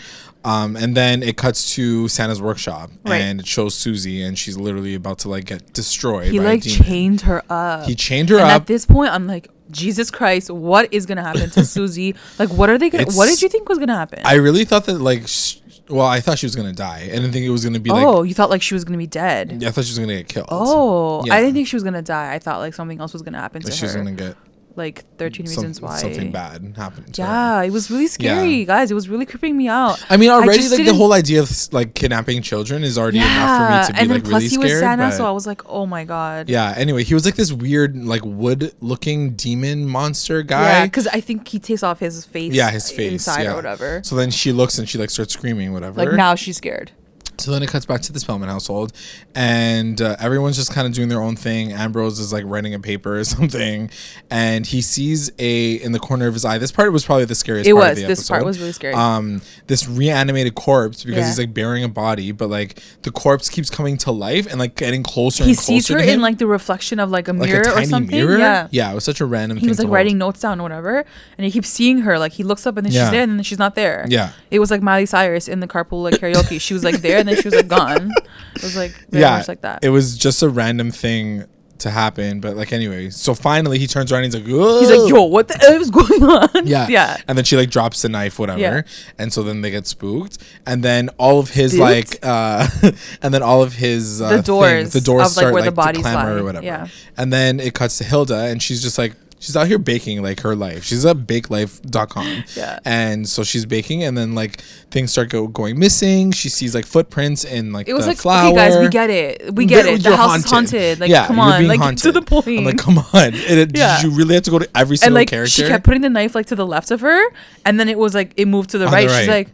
[0.45, 3.17] Um, and then it cuts to Santa's workshop, Right.
[3.21, 6.31] and it shows Susie, and she's literally about to like get destroyed.
[6.31, 6.83] He by like a demon.
[6.85, 7.85] chained her up.
[7.85, 8.61] He chained her and up.
[8.61, 12.15] at this point, I'm like, Jesus Christ, what is gonna happen to Susie?
[12.39, 13.05] Like, what are they gonna?
[13.11, 14.19] what did you think was gonna happen?
[14.23, 15.57] I really thought that like, sh-
[15.89, 17.01] well, I thought she was gonna die.
[17.03, 18.05] I didn't think it was gonna be like.
[18.05, 19.57] oh, you thought like she was gonna be dead.
[19.61, 20.47] Yeah, I thought she was gonna get killed.
[20.49, 21.33] Oh, Yeah.
[21.33, 22.33] I didn't think she was gonna die.
[22.33, 23.99] I thought like something else was gonna happen Like to she was her.
[23.99, 24.35] gonna get
[24.77, 25.97] like 13 some- Reasons Why.
[25.97, 27.13] something bad happened.
[27.15, 27.27] To her.
[27.27, 28.65] Yeah, it was really scary, Yeah.
[28.65, 28.91] guys.
[28.91, 30.03] It was really creeping me out.
[30.09, 33.57] I mean, already just like the whole idea of like kidnapping children is already enough
[33.57, 34.81] for me to be and then like plus really he was scared.
[34.81, 36.49] Santa, so I was like, oh my god.
[36.49, 36.73] yeah.
[36.77, 40.61] Anyway, he was like this weird, like wood-looking demon monster guy.
[40.79, 42.53] Yeah, because I think he takes off his face.
[42.53, 43.53] Yeah, his face inside yeah.
[43.53, 44.01] or whatever.
[44.03, 46.05] So then she looks and she like starts screaming, whatever.
[46.05, 46.91] Like now she's scared.
[47.39, 48.93] So then it cuts back to the Spellman household,
[49.35, 51.71] and uh, everyone's just kind of doing their own thing.
[51.71, 53.89] Ambrose is like writing a paper or something,
[54.29, 56.57] and he sees a in the corner of his eye.
[56.57, 57.69] This part was probably the scariest.
[57.69, 57.97] It part was.
[57.99, 58.47] Of the This part episode.
[58.47, 58.93] was really scary.
[58.93, 61.27] Um, this reanimated corpse because Yeah.
[61.27, 64.75] he's like burying a body, but like the corpse keeps coming to life and like
[64.75, 65.43] getting closer.
[65.43, 67.81] He and closer sees her in like the reflection of like a like mirror a
[67.81, 68.15] or something.
[68.15, 68.37] mirror.
[68.39, 68.67] Yeah.
[68.71, 69.57] yeah, it was such a random.
[69.57, 69.93] He thing was like hold.
[69.95, 71.05] writing notes down or whatever,
[71.37, 72.17] and he keeps seeing her.
[72.17, 73.05] Like he looks up and then Yeah.
[73.05, 74.05] she's there, and then she's not there.
[74.09, 74.31] Yeah.
[74.49, 76.59] It was like Miley Cyrus in the carpool like karaoke.
[76.59, 78.11] she was like there, and then she was like gone.
[78.55, 79.83] It was like very yeah, much like that.
[79.83, 81.45] It was just a random thing
[81.79, 83.09] to happen, but like anyway.
[83.09, 84.79] So finally, he turns around and he's like, Whoa.
[84.79, 86.65] He's like, yo, what the hell is going on?
[86.65, 86.87] Yeah.
[86.89, 87.17] yeah.
[87.27, 88.59] And then she like drops the knife, whatever.
[88.59, 88.81] Yeah.
[89.17, 90.37] And so then they get spooked.
[90.65, 91.81] And then all of his Spooked?
[91.81, 92.67] like uh
[93.21, 95.61] and then all of his uh The doors things, the doors of, like, start where
[95.61, 96.39] like the bodies to clamor lie.
[96.39, 96.65] or whatever.
[96.65, 96.87] Yeah.
[97.15, 100.41] And then it cuts to Hilda and she's just like she's out here baking like
[100.41, 100.83] her life.
[100.83, 102.43] She's at bakelife.com.
[102.55, 102.79] Yeah.
[102.85, 106.31] And so she's baking and then like things start go, going missing.
[106.31, 108.47] She sees like footprints in like It was like, flour.
[108.47, 109.53] okay, guys, we get it.
[109.53, 110.03] We get it.
[110.03, 110.99] The house is haunted.
[110.99, 112.47] Like, Yeah, come on, like to the point.
[112.47, 113.07] I'm like, come on.
[113.47, 114.01] It, Yeah.
[114.01, 115.49] Did you really have to go to every single and like character?
[115.49, 117.31] she kept putting the knife like to the left of her,
[117.65, 119.07] and then it was like it moved to the right.
[119.07, 119.49] the She's like,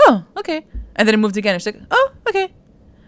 [0.00, 0.64] oh, okay,
[0.96, 1.58] and then it moved again.
[1.58, 2.52] She's like, oh, okay.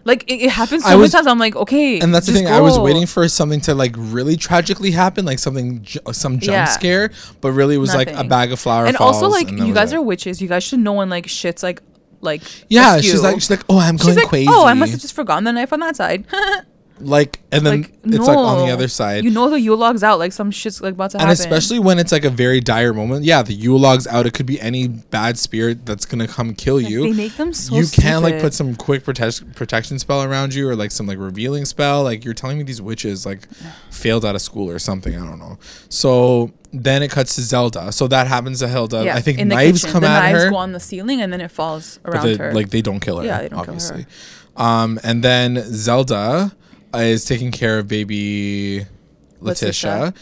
[0.05, 1.27] Like it, it happens so I many was- times.
[1.27, 1.99] I'm like, okay.
[1.99, 2.47] and that's the thing.
[2.47, 6.53] I was waiting for something to like really tragically happen, like something, uh, some jump
[6.53, 6.65] Yeah.
[6.65, 7.11] scare.
[7.41, 8.85] But really, it was like a bag of flour.
[8.85, 9.95] And also, like and you guys it.
[9.97, 10.41] are witches.
[10.41, 11.81] You guys should know when like shit's like
[12.21, 13.11] like Yeah, askew.
[13.11, 14.47] she's like, she's like, oh, I'm She's going like, crazy.
[14.51, 16.25] oh, I must have just forgotten the knife on that side.
[16.99, 18.23] like and then Like it's no.
[18.25, 20.19] like on the other side You know the Yule log's out.
[20.19, 21.31] Like some shit's like about to and happen.
[21.31, 24.33] And especially when it's like a very dire moment yeah the Yule log's out it
[24.33, 27.75] could be any bad spirit that's gonna come kill Like, you they make them so.
[27.75, 31.17] you can like put some quick protect- protection spell around you or like some like
[31.17, 33.47] revealing spell like you're telling me these witches like
[33.89, 35.57] failed out of school or something i don't know
[35.89, 39.47] so then it cuts to zelda so that happens to hilda Yeah, i think in
[39.47, 39.91] knives kitchen.
[39.93, 42.35] come the at knives her go on the ceiling and then it falls around they,
[42.37, 42.53] her.
[42.53, 44.05] like they don't kill her Yeah, they don't kill her.
[44.57, 46.55] um and then zelda
[46.95, 48.85] is taking care of baby
[49.39, 50.13] letitia, Letitia.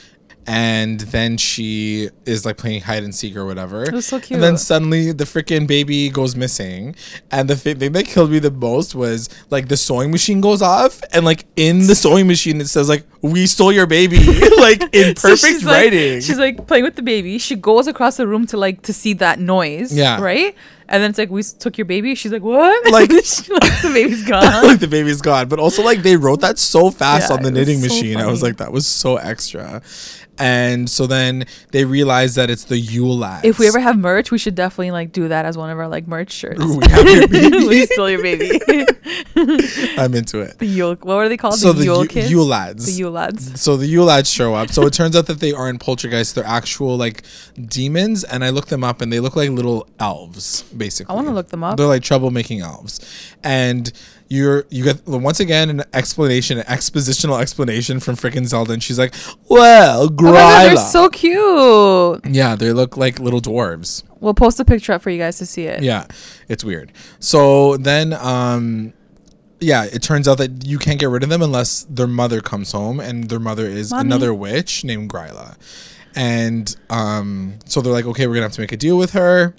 [0.47, 3.83] and then she is like playing hide and seek or whatever.
[3.83, 4.31] It was so cute.
[4.37, 6.95] And then suddenly the freaking baby goes missing.
[7.29, 10.61] And the thi- thing that killed me the most was like the sewing machine goes
[10.61, 14.17] off, and like in the sewing machine it says like "We stole your baby,"
[14.57, 16.21] like in So perfect she's, like- writing.
[16.21, 17.37] she's like playing with the baby.
[17.37, 19.93] She goes across the room to like to see that noise.
[19.95, 20.19] Yeah.
[20.19, 20.55] Right.
[20.91, 22.13] And then it's like we took your baby.
[22.15, 22.91] She's like what?
[22.91, 24.43] Like- She- like, the baby's gone.
[24.67, 27.49] like the baby's gone, but also like they wrote that so fast Yeah, on the
[27.51, 28.17] knitting so machine.
[28.17, 29.81] I was like, that was so extra.
[30.41, 33.45] And so then they realize that it's the Yule lads.
[33.45, 35.87] if we ever have merch, we should definitely like do that as one of our
[35.87, 36.59] like merch shirts.
[36.63, 37.67] Ooh, we have your baby.
[37.67, 38.59] we stole your baby.
[39.97, 40.57] I'm into it.
[40.57, 40.95] the Yule.
[40.95, 41.55] What were they called?
[41.59, 42.05] So the, the Yule.
[42.05, 42.85] Yule lads.
[42.87, 43.61] The Yule lads.
[43.61, 44.69] So the Yule lads show up.
[44.71, 47.23] So it turns out that they aren't poltergeists; they're actual like
[47.63, 48.23] demons.
[48.23, 51.13] And I looked them up, and they look like little elves, basically.
[51.13, 51.77] I wanna look them up.
[51.77, 52.99] They're like troublemaking elves,
[53.43, 53.91] and
[54.31, 58.97] you're you get once again an explanation, an expositional explanation from freaking Zelda, and she's
[58.97, 59.13] like,
[59.49, 62.25] "Well, Oh god, they're so cute.
[62.33, 64.03] yeah, they look like little dwarves.
[64.21, 65.83] We'll post a picture up for you guys to see it.
[65.83, 66.05] Yeah,
[66.47, 66.93] it's weird.
[67.19, 68.93] So then, um,
[69.59, 72.71] yeah, it turns out that you can't get rid of them unless their mother comes
[72.71, 74.07] home, and their mother is Mommy.
[74.07, 75.57] another witch named Gryla.
[76.15, 79.55] And um, so they're like, okay, we're gonna have to make a deal with her,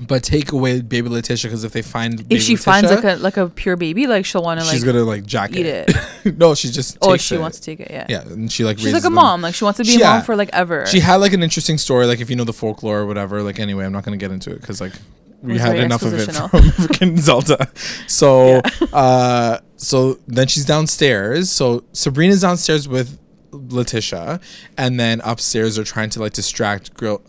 [0.00, 3.16] but take away baby Letitia because if they find baby If she finds like a
[3.16, 4.74] like a pure baby, like she'll want to like.
[4.74, 5.90] she's gonna like jack eat it.
[6.36, 7.40] no, she just oh, she it.
[7.40, 7.90] wants to take it.
[7.90, 8.06] Yeah.
[8.08, 9.14] Yeah, and she like She's like a them.
[9.14, 9.40] mom.
[9.42, 10.22] Like she wants to be She- a mom yeah.
[10.22, 10.84] for like ever.
[10.86, 13.42] She had like an interesting story, like if you know the folklore or whatever.
[13.42, 14.92] Like anyway, I'm not gonna get into it because like
[15.42, 17.70] we had enough of it from freaking Zelda.
[18.06, 18.60] So,
[18.92, 21.50] uh, so then she's downstairs.
[21.50, 23.18] So Sabrina's downstairs with
[23.52, 24.40] Letitia,
[24.76, 27.20] and then upstairs they're trying to like distract Gryl,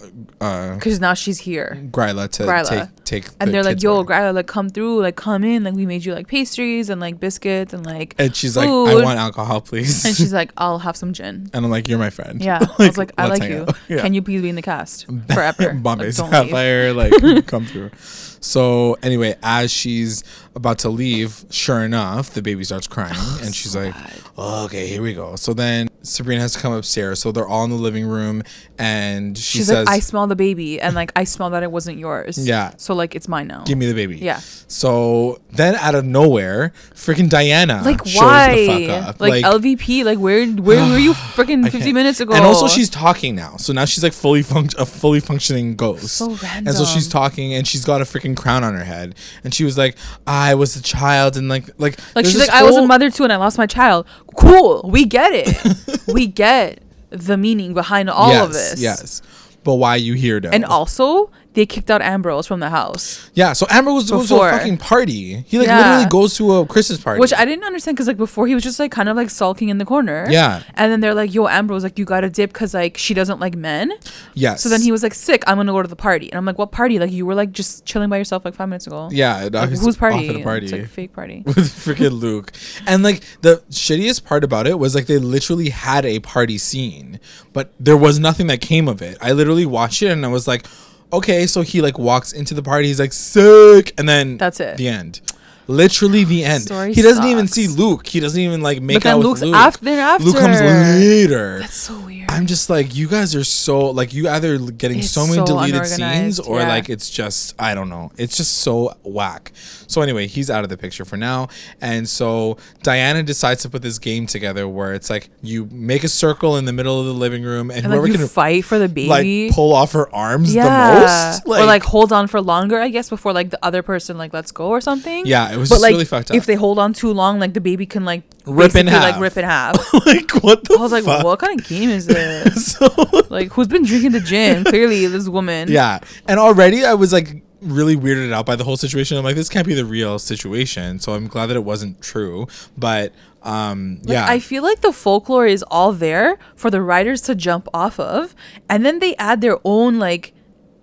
[0.41, 1.77] uh, Because now she's here.
[1.91, 2.69] Gryla to Gryla.
[2.69, 3.25] take take.
[3.39, 4.03] And the they're like, yo.
[4.03, 5.63] Gryla, like come through, like come in.
[5.63, 9.03] Like we made you like pastries and like biscuits and like and she's like, I
[9.03, 10.05] want alcohol, please.
[10.05, 11.49] and she's like, I'll have some gin.
[11.53, 12.41] and I'm like, you're my friend.
[12.41, 12.59] Yeah.
[12.79, 13.65] I was like, I like you.
[13.87, 14.01] Yeah.
[14.01, 15.73] Can you please be in the cast forever?
[15.73, 16.13] Bombay Like.
[16.13, 17.91] Sapphire, like come through.
[18.39, 20.23] So anyway, as she's
[20.55, 23.95] about to leave, sure enough, the baby starts crying, oh, and she's like,
[24.37, 27.19] "Oh, "Okay, here we go." So then Sabrina has to come upstairs.
[27.19, 28.43] So they're all in the living room,
[28.77, 31.71] and she She's says, like, I smell the baby, and like I smell that it
[31.71, 32.37] wasn't yours.
[32.47, 32.73] Yeah.
[32.77, 33.63] So like it's mine now.
[33.63, 34.39] "Give me the baby." Yeah.
[34.69, 38.87] So then, out of nowhere, freaking Diana Like shows why?
[38.89, 39.21] up.
[39.21, 42.33] Like, LVP, like where where were you freaking I 50 minutes ago?
[42.33, 43.55] And also she's talking now.
[43.57, 46.09] So now she's like fully func- a fully functioning ghost.
[46.17, 46.67] So random.
[46.67, 49.15] And so she's talking and she's got a freaking crown on her head.
[49.45, 52.63] And she was like, I was a child and like like like she's like I
[52.63, 54.05] was a mother too and I lost my child.
[54.35, 54.81] Cool.
[54.83, 56.03] We get it.
[56.13, 58.81] we get the meaning behind all yes, of this.
[58.81, 59.21] Yes.
[59.63, 60.49] But why you here though?
[60.49, 63.29] And also they kicked out Ambrose from the house.
[63.33, 64.51] yeah, so Ambrose was, goes to a Before.
[64.51, 65.43] fucking party.
[65.47, 65.79] He like Yeah.
[65.79, 67.19] literally goes to a Christmas party.
[67.19, 69.69] Which I didn't understand because like before he was just like kind of like sulking
[69.69, 70.27] in the corner.
[70.29, 70.61] Yeah.
[70.75, 73.39] And then they're like, "Yo, Ambrose, like you got to dip because like she doesn't
[73.39, 73.91] like men."
[74.35, 74.61] yes.
[74.61, 76.59] So then he was like, "Sick, I'm gonna go to the party." And I'm like,
[76.59, 76.99] "What party?
[76.99, 79.87] Like you were like just chilling by yourself like five minutes ago." Yeah, Like, whose
[79.87, 80.29] off party?
[80.29, 80.65] at a party.
[80.67, 81.41] It's like a fake party.
[81.45, 82.51] with freaking Luke.
[82.85, 87.19] And like the shittiest part about it was like they literally had a party scene,
[87.51, 89.17] but there was nothing that came of it.
[89.21, 90.65] I literally watched it and I was like,
[91.13, 94.77] okay, so he like walks into the party, he's like sick, and then That's it.
[94.77, 95.21] The end.
[95.69, 96.63] Literally the end.
[96.63, 98.07] Story he doesn't even see Luke.
[98.07, 99.55] He doesn't even like make But then out Luke's with Luke.
[99.57, 100.99] after- then Luke comes after.
[100.99, 101.59] later.
[101.59, 102.26] That's so weird.
[102.29, 105.45] I'm just like you guys are so like you either getting It's so many so
[105.45, 106.67] deleted scenes or yeah.
[106.67, 108.11] like it's just I don't know.
[108.17, 109.51] It's just so whack.
[109.87, 111.47] So anyway, he's out of the picture for now.
[111.81, 116.09] And so Diana decides to put this game together where it's like you make a
[116.09, 118.65] circle in the middle of the living room and, and like whoever you can fight
[118.65, 119.47] for the baby.
[119.47, 121.33] like pull off her arms yeah.
[121.39, 121.61] the most.
[121.61, 124.51] or like hold on for longer, I guess, before like the other person like lets
[124.51, 125.25] go or something.
[125.25, 126.37] Yeah, it was but just like really fucked up.
[126.37, 129.03] if they hold on too long, like the baby can like Rip in half.
[129.03, 129.75] like rip in half.
[130.05, 131.23] like what the I was like, fuck?
[131.23, 132.73] what kind of game is this?
[132.73, 132.87] so
[133.29, 134.63] like who's been drinking the gin?
[134.63, 135.69] Clearly, this woman.
[135.69, 135.99] Yeah.
[136.27, 139.17] And already I was like really weirded out by the whole situation.
[139.17, 140.99] I'm like, this can't be the real situation.
[140.99, 142.47] So I'm glad that it wasn't true.
[142.77, 144.25] But um Like, yeah.
[144.27, 148.35] I feel like the folklore is all there for the writers to jump off of,
[148.69, 150.33] and then they add their own like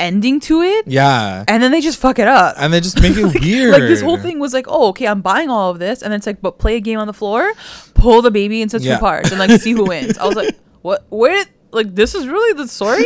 [0.00, 1.44] ending to it, yeah.
[1.48, 2.56] and then they just fuck it up.
[2.58, 3.72] And they just make it weird.
[3.72, 6.18] Like this whole thing was like, oh, okay, I'm buying all of this, and then
[6.18, 7.52] it's like, but play a game on the floor,
[7.94, 8.98] pull the baby into two Yeah.
[8.98, 10.18] parts and like see who wins.
[10.18, 11.04] I was like, what?
[11.10, 11.44] Where?
[11.70, 13.04] Like this is really the story?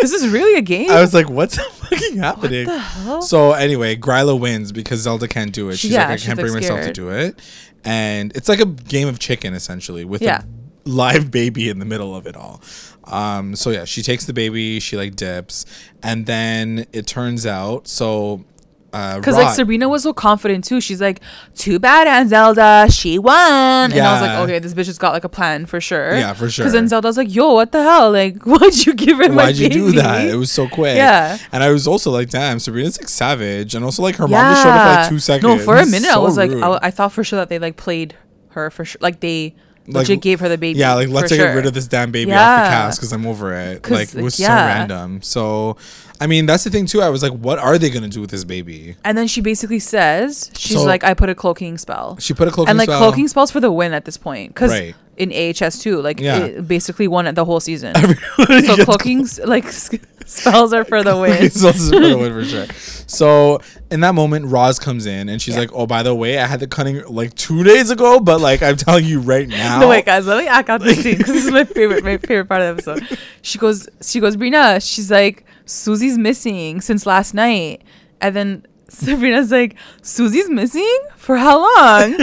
[0.00, 0.90] this is really a game?
[0.92, 2.68] I was like, what's fucking happening?
[2.68, 3.20] hell?
[3.20, 5.76] So anyway, Gryla wins because Zelda can't do it.
[5.78, 7.40] She's Yeah, like, I she's, can't like, bring myself to do it.
[7.84, 10.42] And it's like a game of chicken essentially with Yeah.
[10.42, 12.60] a live baby in the middle of it all.
[13.04, 15.66] Um, so yeah, she takes the baby, she like dips,
[16.02, 18.44] and then it turns out so
[18.92, 20.80] uh Because like Rot- Sabrina was so confident too.
[20.80, 21.20] She's like,
[21.54, 25.12] "Too bad, Aunt Zelda, she won." And I was like, "Okay, this bitch has got
[25.12, 26.64] like a plan for sure." Yeah, for sure.
[26.64, 28.10] Because then Zelda's like, "Yo, what the hell?
[28.10, 30.26] Like, why'd you give her my Why'd you do that?
[30.26, 30.96] It was so quick.
[30.96, 31.38] Yeah.
[31.52, 33.74] And I was also like, damn, Sabrina's like savage.
[33.74, 35.58] And also like her mom just showed up for like two seconds.
[35.58, 36.50] No, for a minute I was like.
[36.52, 38.16] I, I thought for sure that they like played
[38.50, 38.98] her for sure.
[39.00, 39.54] Like they
[39.92, 40.78] Like, legit gave her the baby.
[40.78, 41.54] Yeah, like let's get sure.
[41.54, 43.88] rid of this damn baby off the cast because I'm over it.
[43.90, 45.22] Like it was so random.
[45.22, 45.76] So,
[46.20, 47.00] I mean, that's the thing too.
[47.02, 48.96] I was like, what are they gonna do with this baby?
[49.04, 52.48] And then she basically says, "She's So- like, I put a cloaking spell." She put
[52.48, 52.70] a cloaking spell.
[52.70, 52.98] and like spell.
[52.98, 54.94] cloaking spells for the win at this point because Right.
[55.16, 56.38] in AHS too, like Yeah.
[56.38, 57.94] it basically won it the whole season.
[58.36, 59.64] So gets cloaking like
[60.26, 61.50] spells are for the win.
[61.50, 62.66] spells are for the win for sure.
[63.06, 65.60] So in that moment, Roz comes in and she's Yeah.
[65.60, 68.62] like, "Oh, by the way, I had the cunning like two days ago, but like
[68.62, 71.34] I'm telling you right now." No wait, guys, let me act out this scene because
[71.34, 73.18] this is my favorite, my favorite part of the episode.
[73.42, 74.80] She goes, she goes, Brina.
[74.86, 77.82] She's like, Susie's missing since last night,
[78.20, 82.16] and then Sabrina's like, Susie's missing for how long?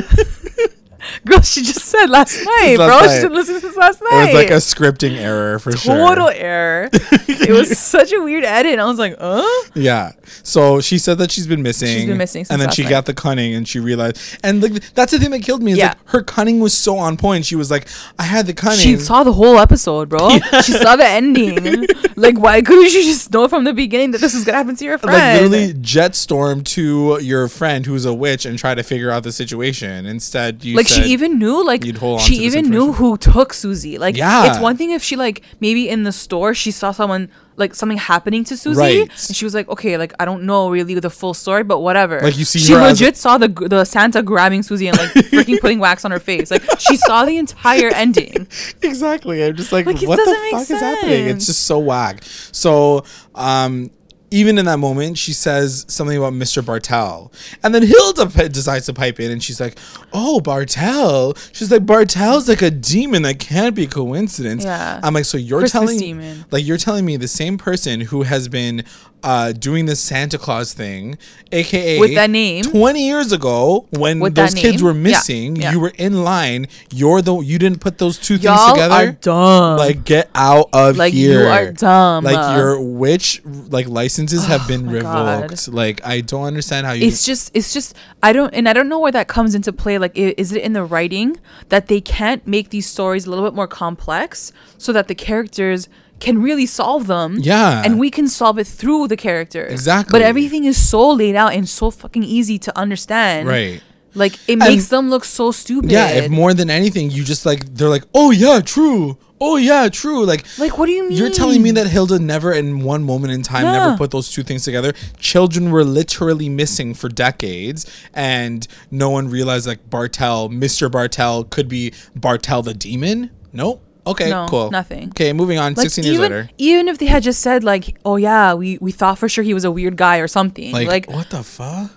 [1.25, 2.99] Girl, she just said last night, last bro.
[2.99, 3.15] night.
[3.15, 4.23] She didn't listen since last night.
[4.23, 5.95] It was like a scripting error for sure.
[5.95, 6.89] total error.
[6.93, 8.73] it was such a weird edit.
[8.73, 9.43] and I was like, uh?
[9.73, 10.11] Yeah.
[10.43, 11.87] So she said that she's been missing.
[11.87, 12.89] She's been missing since and then she night.
[12.89, 14.19] got the cunning, and she realized.
[14.43, 15.89] And like that's the thing that killed me is Yeah.
[15.89, 17.45] like her cunning was so on point.
[17.45, 17.87] She was like,
[18.19, 20.29] "I had the cunning." She saw the whole episode, bro.
[20.63, 21.85] She saw the ending.
[22.15, 24.83] like, why couldn't you just know from the beginning that this was gonna happen to
[24.85, 25.17] your friend?
[25.17, 29.23] like literally jet storm to your friend who's a witch and try to figure out
[29.23, 30.05] the situation.
[30.05, 33.17] Instead, you like said, she even knew like you'd hold on she even knew who
[33.17, 33.97] took Susie.
[33.97, 34.49] Like Yeah.
[34.49, 37.97] it's one thing if she like maybe in the store she saw someone like something
[37.97, 39.09] happening to Susie Right.
[39.27, 42.19] and she was like okay like I don't know really the full story but whatever.
[42.21, 45.09] Like, you see she as a- legit saw the the Santa grabbing Susie and like
[45.31, 46.51] freaking putting wax on her face.
[46.51, 48.47] Like she saw the entire ending.
[48.83, 49.43] exactly.
[49.43, 51.27] I'm just like, Like, what the fuck is happening?
[51.29, 52.21] It's just so whack.
[52.51, 53.03] So,
[53.35, 53.89] um,
[54.29, 56.65] even in that moment, she says something about Mr.
[56.65, 57.31] Bartel,
[57.63, 59.77] and then Hilda p- decides to pipe in, and she's like,
[60.11, 64.99] "Oh, Bartel." She's like, "Bartel's like a demon that can't be coincidence." Yeah.
[65.01, 66.45] I'm like, so you're Christmas telling, demon.
[66.51, 68.83] like, you're telling me the same person who has been
[69.23, 71.17] uh, doing this Santa Claus thing,
[71.51, 72.63] aka With that name.
[72.63, 75.71] 20 years ago when With those kids were missing, yeah.
[75.71, 76.67] you were in line.
[76.93, 78.93] You're the you didn't put those two things together.
[78.95, 79.77] Y'all are dumb.
[79.77, 81.41] Like get out of Like, here.
[81.41, 82.23] you are dumb.
[82.23, 85.41] Like your witch like licenses have been my God.
[85.43, 85.67] revoked.
[85.69, 88.89] Like I don't understand how you it's just it's just i don't and i don't
[88.89, 91.37] know where that comes into play like is it in the writing
[91.69, 95.87] that they can't make these stories a little bit more complex so that the characters
[96.19, 97.83] can really solve them Yeah.
[97.85, 100.11] and we can solve it through the characters Exactly.
[100.11, 103.81] but everything is so laid out and so fucking easy to understand right.
[104.15, 107.61] like it makes them look so stupid Yeah, if more than anything you just like
[107.75, 109.17] they're like, "Oh yeah, true.
[109.39, 112.51] Oh yeah, true." Like like what do you mean You're telling me that Hilda never,
[112.51, 113.73] in one moment in time, Yeah.
[113.85, 114.93] never put those two things together.
[115.19, 120.89] Children were literally missing for decades, and no one realized like Bartel, Mr.
[120.91, 123.29] Bartel, could be Bartel the demon.
[123.53, 123.83] Nope.
[124.07, 124.71] Okay, No, cool.
[124.71, 125.09] nothing.
[125.09, 125.73] Okay, moving on.
[125.73, 126.49] like Sixteen years even, later.
[126.57, 129.53] even if they had just said like oh yeah we we thought for sure he
[129.53, 131.91] was a weird guy or something Like, like what the fuck?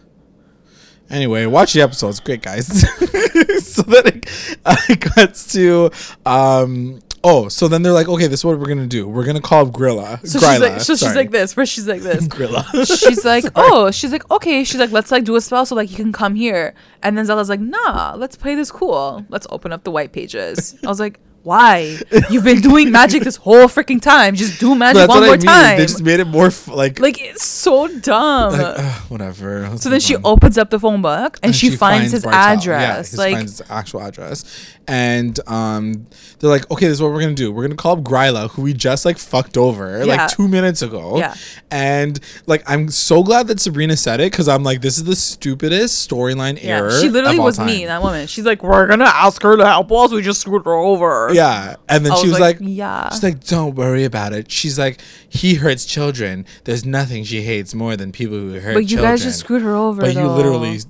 [1.08, 2.20] Anyway, watch the episodes.
[2.20, 2.66] Great guys.
[3.66, 5.90] so then it, uh, it cuts to
[6.24, 9.08] um oh, so then they're like, okay, this is what we're gonna do.
[9.08, 10.24] We're gonna call Gryla.
[10.26, 12.64] so she's like so she's like this first she's like this Gryla.
[13.00, 14.62] she's like, oh, she's like, okay.
[14.64, 16.74] She's like, let's like do a spell so like you can come here.
[17.02, 19.26] And then Zelda's like, nah, let's play this cool.
[19.28, 20.76] Let's open up the white pages.
[20.84, 21.98] I was like, why?
[22.30, 24.34] You've been doing magic this whole freaking time.
[24.34, 25.46] Just do magic That's one more I mean.
[25.46, 25.78] time.
[25.78, 28.52] They just made it more f- like like it's so dumb.
[28.52, 29.68] like, ugh, whatever.
[29.68, 32.58] Let's so then she opens up the phone book and, she, finds, his Bartel.
[32.58, 33.12] address.
[33.14, 34.44] Yeah, like finds his actual address,
[34.88, 36.06] and um,
[36.38, 37.52] they're like, okay, this is what we're gonna do.
[37.52, 40.04] We're gonna call up Gryla, who we just like fucked over Yeah.
[40.04, 41.18] like two minutes ago.
[41.18, 41.34] Yeah.
[41.70, 45.14] and like I'm so glad that Sabrina said it because I'm like, this is the
[45.16, 47.00] stupidest storyline yeah, error.
[47.00, 47.66] she literally was time.
[47.66, 48.26] me, that woman.
[48.26, 50.12] She's like, we're gonna ask her to help us.
[50.12, 51.30] We just screwed her over.
[51.32, 53.10] Yeah, and then I she was was like, like, yeah.
[53.10, 54.50] She's like, don't worry about it.
[54.50, 56.46] She's like, he hurts children.
[56.64, 58.74] There's nothing she hates more than people who hurt children.
[58.74, 59.10] But you children.
[59.12, 60.00] guys just screwed her over.
[60.00, 60.80] But you literally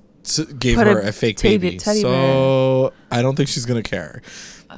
[0.59, 4.23] gave Put her a a, fake baby, so I don't think she's gonna care.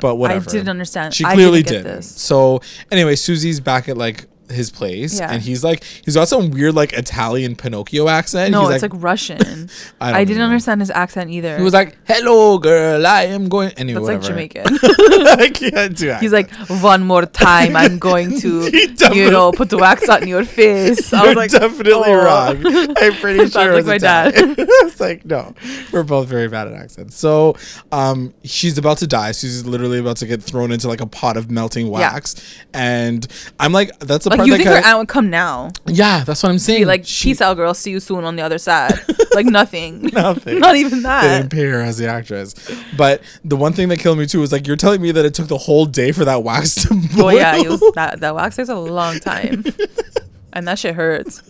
[0.01, 0.49] But whatever.
[0.49, 1.15] I didn't understand.
[1.15, 1.99] She I clearly didn't get did.
[1.99, 2.11] this.
[2.11, 2.61] So
[2.91, 5.31] anyway, Susie's back at like his place, Yeah.
[5.33, 8.51] and he's like, he's got some weird like Italian Pinocchio accent.
[8.53, 9.71] No, he's it's like, Russian.
[10.01, 10.45] I I, didn't know.
[10.45, 11.57] understand his accent either.
[11.57, 14.51] he was like, "Hello, girl, I am going." Anyway, That's like.
[14.53, 14.65] Jamaican.
[14.83, 16.21] I can't do that.
[16.21, 16.51] He's like,
[16.83, 18.71] one more time, I'm going to,
[19.15, 21.13] you know, put the wax on your face.
[21.13, 22.57] I was like, definitely "Oh." wrong.
[22.99, 24.55] I'm pretty sure it like was my Italian.
[24.55, 24.67] dad.
[24.69, 25.55] it's like no,
[25.93, 27.17] we're both very bad at accents.
[27.17, 27.57] So,
[27.91, 29.33] um, she's about to die.
[29.33, 32.35] She's literally about to get thrown into like a pot of melting wax,
[32.75, 33.27] and
[33.59, 35.71] I'm like, that's the Like part you think her aunt would come now?
[35.87, 36.83] yeah, that's what I'm saying.
[36.83, 37.75] Be like, She- peace out, girl.
[37.75, 38.95] See you soon on the other side.
[39.35, 40.03] like nothing.
[40.13, 40.59] Nothing.
[40.59, 41.39] Not even They that.
[41.39, 42.55] didn't pay her as the actress.
[42.97, 45.35] But the one thing that killed me too was like you're telling me that it
[45.35, 47.27] took the whole day for that wax to boil.
[47.27, 49.65] Oh yeah, it was, that that wax takes a long time,
[50.53, 51.43] and that shit hurts.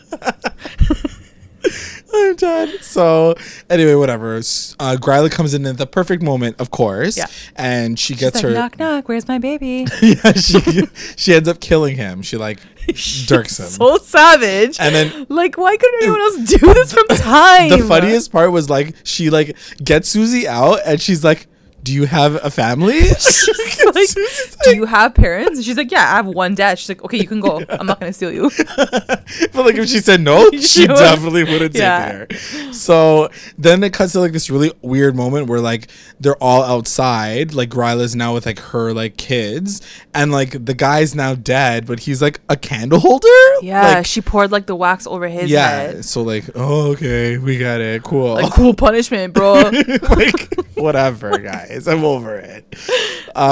[2.14, 2.72] I'm done.
[2.82, 3.34] So
[3.70, 4.36] anyway, whatever.
[4.36, 4.40] Uh,
[5.00, 7.16] Gryla comes in at the perfect moment, of course.
[7.16, 7.26] Yeah.
[7.56, 8.50] And she It's gets like her.
[8.50, 9.08] knock knock.
[9.08, 9.86] Where's my baby?
[10.02, 10.60] yeah, she
[11.16, 12.22] she ends up killing him.
[12.22, 12.58] She like
[13.26, 13.66] dirks him.
[13.66, 14.78] So savage.
[14.80, 17.68] And then- like, why couldn't anyone else do this from time?
[17.70, 21.46] the funniest part was like she like gets Susie out and she's like,
[21.82, 24.08] "Do you have a family?" She's like,
[24.64, 25.58] do you have parents?
[25.58, 26.78] And she's like, yeah, I have one dad.
[26.78, 27.62] She's like, okay, you can go.
[27.68, 28.50] I'm not gonna steal you.
[28.76, 32.26] but like if she said no, she definitely wouldn't Yeah.
[32.26, 32.72] take her.
[32.72, 33.28] So
[33.58, 35.88] then it cuts to like this really weird moment where like
[36.20, 37.54] they're all outside.
[37.54, 39.80] Like Gryla's now with like her like kids,
[40.14, 43.28] and like the guy's now dead, but he's like a candle holder.
[43.62, 45.68] Yeah, Like, she poured like the wax over his yeah.
[45.68, 46.04] head.
[46.04, 48.02] So like, oh, okay, we got it.
[48.02, 48.34] Cool.
[48.34, 49.54] Like cool punishment, bro.
[50.10, 51.71] like whatever, guys.
[51.88, 52.64] I'm over it.
[53.34, 53.44] Um,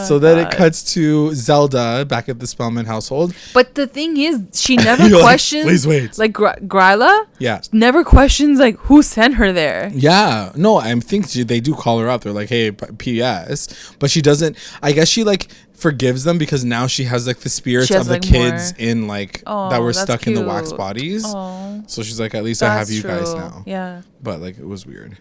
[0.00, 3.32] Oh, so then it cuts to Zelda back at the Spellman household.
[3.54, 5.64] but the thing is, she never You're like, questions.
[5.64, 7.60] "Please wait." Like Gr- Gryla Yeah.
[7.70, 9.92] never questions like who sent her there.
[9.94, 12.22] Yeah, no, I think she, they do call her up.
[12.22, 14.56] They're like, "Hey, P.S." But she doesn't.
[14.82, 18.06] I guess she like forgives them because now she has like the spirits She of
[18.06, 21.22] the like, kids more- in like that Oh, were that's stuck in the wax bodies.
[21.24, 24.02] Oh, So she's like, "At least I have you guys now." Yeah.
[24.20, 25.16] But like, it was weird.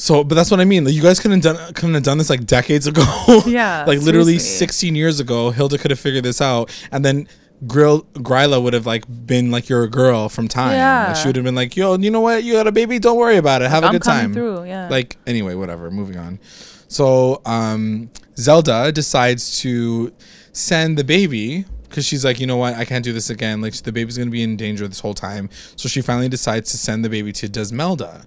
[0.00, 0.84] So, but that's what I mean.
[0.86, 3.04] Like, you guys couldn't done couldn't have done this like decades ago.
[3.46, 4.66] Yeah, like literally seriously.
[4.66, 7.28] 16 years ago, Hilda could have figured this out, and then.
[7.66, 10.68] Grill Gryla would have like been like your girl from time.
[10.68, 11.12] Like, Yeah.
[11.12, 12.42] she would have been like, "Yo, you know what?
[12.42, 12.98] You got a baby.
[12.98, 13.68] Don't worry about it.
[13.70, 14.64] Have a I'm good coming time." through.
[14.64, 14.88] Yeah.
[14.88, 16.38] like anyway whatever moving on
[16.88, 20.10] so um zelda decides to
[20.52, 23.74] send the baby because she's like you know what i can't do this again like
[23.82, 27.04] the baby's gonna be in danger this whole time so she finally decides to send
[27.04, 28.24] the baby to desmelda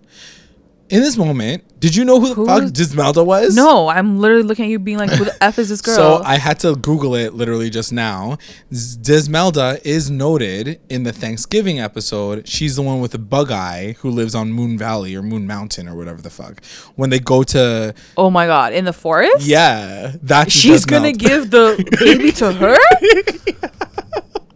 [0.89, 4.19] in this moment did you know who the Who fuck is- desmelda was no, I'm
[4.19, 6.57] literally looking at you, being like, "Who the f is this girl?" so I had
[6.59, 8.37] to Google it literally just now.
[8.71, 12.47] Desmelda is noted in the Thanksgiving episode.
[12.47, 15.89] She's the one with the bug eye who lives on Moon Valley or Moon Mountain
[15.89, 16.63] or whatever the fuck.
[16.95, 19.45] When they go to oh my god, in the forest.
[19.45, 22.77] yeah, that's She's gonna give the baby to her.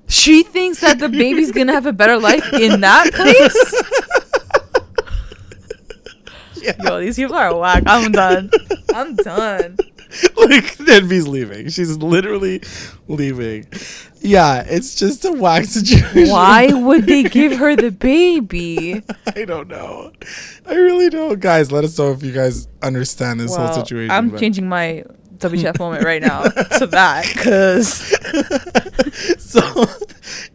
[0.09, 3.83] She thinks that the baby's gonna have a better life in that place.
[6.83, 7.83] Yo, these people are whack.
[7.85, 8.51] I'm done.
[8.93, 9.77] I'm done.
[10.37, 11.69] like NB's leaving.
[11.69, 12.61] She's literally
[13.07, 13.67] leaving.
[14.21, 16.31] Yeah, it's just a whack situation.
[16.31, 19.03] Why would they give her the baby?
[19.35, 20.11] I don't know.
[20.65, 21.39] I really don't.
[21.39, 24.11] Guys, let us know if you guys understand this whole situation.
[24.11, 25.03] I'm but- changing my
[25.39, 27.93] WTF moment right now to that because
[29.39, 29.61] so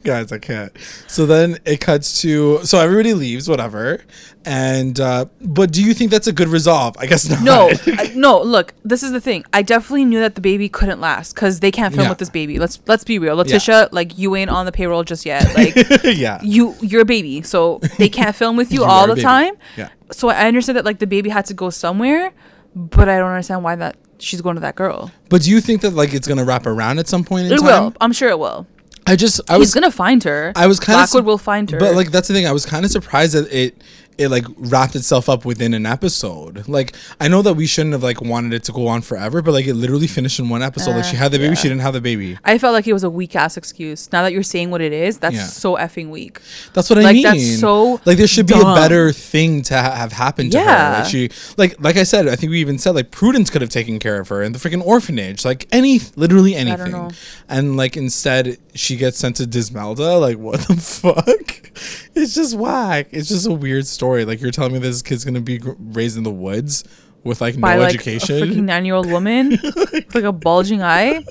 [0.04, 0.72] guys i can't
[1.06, 4.02] so then it cuts to so everybody leaves whatever
[4.44, 8.12] and uh but do you think that's a good resolve i guess not no, I-
[8.16, 8.42] no.
[8.42, 9.44] Look, this is the thing.
[9.52, 12.10] I definitely knew that the baby couldn't last because they can't film Yeah.
[12.10, 12.58] with this baby.
[12.58, 13.88] Let's let's be real, Letitia.
[13.92, 15.54] Like you ain't on the payroll just yet.
[15.54, 15.74] Like
[16.04, 19.22] yeah you you're a baby, so they can't film with you, You all the baby.
[19.22, 19.54] time.
[19.76, 19.88] Yeah.
[20.10, 22.32] So I understand that like the baby had to go somewhere,
[22.74, 25.10] but I don't understand why that she's going to that girl.
[25.28, 27.58] but do you think that like it's gonna wrap around at some point in It
[27.58, 27.94] time will.
[28.00, 28.66] I'm sure it will.
[29.06, 30.52] i just i He's was gonna find her.
[30.56, 31.78] i was kind of Blackwood will find her.
[31.78, 33.74] but like that's the thing i was kind of surprised that it
[34.22, 38.02] it like wrapped itself up within an episode like i know that we shouldn't have
[38.02, 40.92] like wanted it to go on forever but like it literally finished in one episode
[40.92, 41.54] like Uh, she had the baby yeah.
[41.54, 44.10] she didn't have the baby I felt like it was a weak ass excuse.
[44.12, 45.46] Now that you're saying what it is, that's Yeah.
[45.46, 46.40] so effing weak.
[46.74, 47.22] That's what I Like, mean.
[47.24, 50.64] that's so like there should be a better thing to ha- have happened to her.
[50.64, 50.98] Yeah.
[50.98, 53.70] Like she, like like I said, I think we even said like Prudence could have
[53.70, 57.12] taken care of her in the freaking orphanage, like any, literally anything.
[57.48, 60.20] And like instead, she gets sent to Desmelda.
[60.20, 61.70] Like what the fuck?
[62.14, 63.08] It's just whack.
[63.10, 64.11] It's just a weird story.
[64.20, 66.84] Like you're telling me this kid's gonna be gr- raised in the woods
[67.24, 68.36] with like By no like a education.
[68.48, 71.24] freaking nine year old woman with like a bulging eye.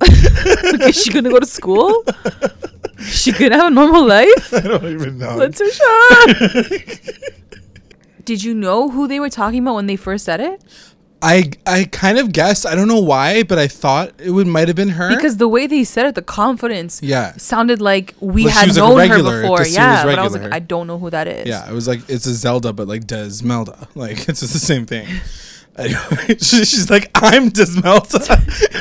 [0.00, 0.10] like,
[0.88, 2.04] is she gonna go to school?
[2.98, 4.52] Is she gonna have a normal life?
[4.54, 5.36] I don't even know.
[5.36, 6.78] Letitia.
[8.24, 10.62] Did you know who they were talking about when they first said it?
[11.26, 12.66] I I kind of guessed.
[12.66, 15.08] I don't know why, but I thought it would might have been her.
[15.08, 17.32] Because the way they said it, the confidence Yeah.
[17.38, 19.64] sounded like we had was, like, known her before.
[19.66, 20.52] Yeah, but I was like.
[20.52, 21.46] I don't know who that is.
[21.48, 23.88] yeah, it was like it's a Zelda, but like Desmelda.
[23.94, 25.08] Like it's just the same thing.
[25.76, 28.20] Anyway, she's like, I'm Desmelda.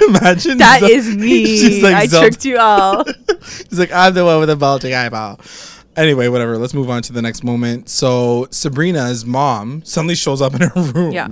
[0.09, 1.43] Imagine that Zel- is me.
[1.45, 2.27] She's like, I Zelda.
[2.27, 3.03] tricked you all.
[3.47, 5.39] She's like, I'm the one with the bulging eyeball.
[5.95, 6.57] Anyway, whatever.
[6.57, 7.89] Let's move on to the next moment.
[7.89, 11.11] So Sabrina's mom suddenly shows up in her room.
[11.11, 11.29] Yeah.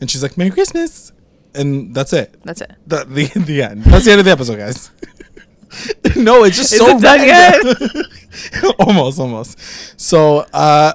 [0.00, 1.12] And she's like, Merry Christmas.
[1.54, 2.36] And that's it.
[2.44, 2.72] That's it.
[2.86, 3.84] The, the, the end.
[3.84, 4.90] That's the end of the episode, guys.
[6.16, 7.00] no, it's just Is so it
[8.78, 10.00] almost, almost.
[10.00, 10.92] So, uh,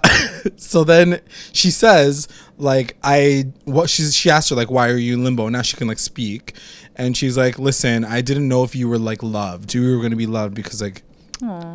[0.58, 1.22] so then
[1.54, 5.50] she says, like, I what she's she asked her like, why are you in limbo?
[5.50, 6.56] Now she can like speak,
[6.96, 9.74] and she's like, listen, I didn't know if you were like loved.
[9.74, 11.04] You were gonna be loved because like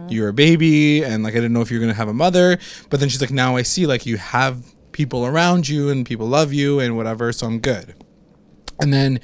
[0.09, 2.59] you're a baby, and like I didn't know if you were gonna have a mother.
[2.91, 6.27] But then she's like, now I see like you have people around you and people
[6.27, 7.95] love you and whatever, so I'm good.
[8.81, 9.21] And then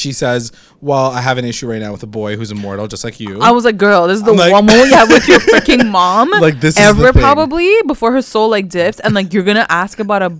[0.00, 3.04] she says, "Well, I have an issue right now with a boy who's immortal, just
[3.04, 5.28] like you." I was like, girl, this is the like- one moment you have with
[5.28, 6.30] your freaking mom.
[6.30, 10.22] Like, this ever probably before her soul like dips, and like you're gonna ask about
[10.22, 10.30] a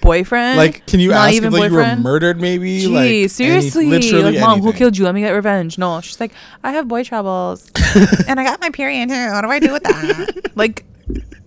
[0.00, 0.56] boyfriend.
[0.56, 2.40] like, can you Not ask even if like, you were murdered?
[2.40, 2.80] Maybe.
[2.80, 5.04] Gee, like, any- seriously, literally like, mom, who killed you?
[5.04, 5.78] Let me get revenge.
[5.78, 6.32] No, she's like,
[6.62, 7.70] I have boy troubles,
[8.28, 9.30] and I got my period too.
[9.32, 10.52] What do I do with that?
[10.56, 10.84] like,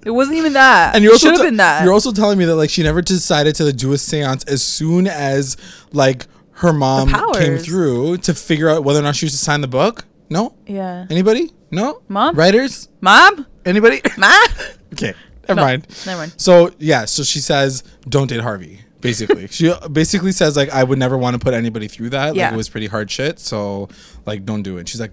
[0.03, 0.95] it wasn't even that.
[0.95, 1.83] And you're also should have te- been that.
[1.83, 5.05] You're also telling me that like she never decided to do a séance as soon
[5.07, 5.57] as
[5.93, 6.25] like
[6.61, 9.67] her mom came through to figure out whether or not she was to sign the
[9.67, 10.05] book.
[10.29, 10.55] No.
[10.65, 11.51] yeah, Anybody?
[11.71, 12.01] No.
[12.07, 12.35] Mom?
[12.35, 12.87] Writers?
[13.01, 14.01] mom, Anybody?
[14.17, 14.47] mom.
[14.93, 15.13] okay.
[15.47, 16.03] Never No, mind.
[16.05, 16.33] never mind.
[16.37, 20.99] So yeah, so she says, "Don't date Harvey." Basically, she basically says like, "I would
[20.99, 22.35] never want to put anybody through that.
[22.35, 23.39] Like it was pretty hard shit.
[23.39, 23.89] So
[24.25, 25.11] like, don't do it." She's like,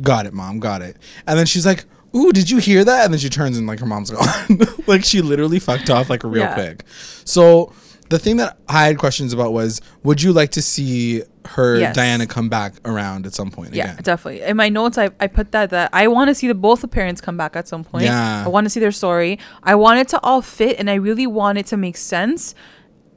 [0.00, 0.58] "Got it, mom.
[0.60, 1.84] Got it." And then she's like,
[2.16, 4.58] "Ooh, did you hear that?" And then she turns and like her mom's gone.
[4.86, 6.54] like she literally fucked off like a real Yeah.
[6.54, 6.84] quick.
[7.24, 7.72] So
[8.10, 11.94] the thing that I had questions about was, would you like to see her Yes.
[11.96, 14.02] Diana come back around at some point Yeah, again?
[14.02, 14.42] definitely.
[14.42, 16.88] In my notes, I, I put that that I want to see the both the
[16.88, 18.04] parents come back at some point.
[18.04, 18.44] Yeah.
[18.44, 19.38] I want to see their story.
[19.62, 22.54] I want it to all fit, and I really want it to make sense.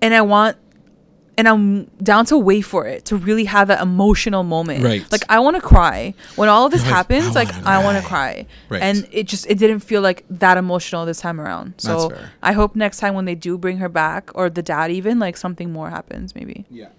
[0.02, 0.58] And I want,
[1.38, 4.84] and I'm down to wait for it to really have that emotional moment.
[4.84, 5.09] Right.
[5.11, 7.36] Like I want to cry when all of this You're like, happens.
[7.36, 8.45] "I Like wanna I want to cry." cry.
[8.69, 8.81] Right.
[8.84, 11.73] And it just it didn't feel like that emotional this time around.
[11.77, 12.31] So That's fair.
[12.43, 15.36] I hope next time when they do bring her back or the dad even like
[15.38, 16.65] something more happens maybe.
[16.69, 16.89] Yeah.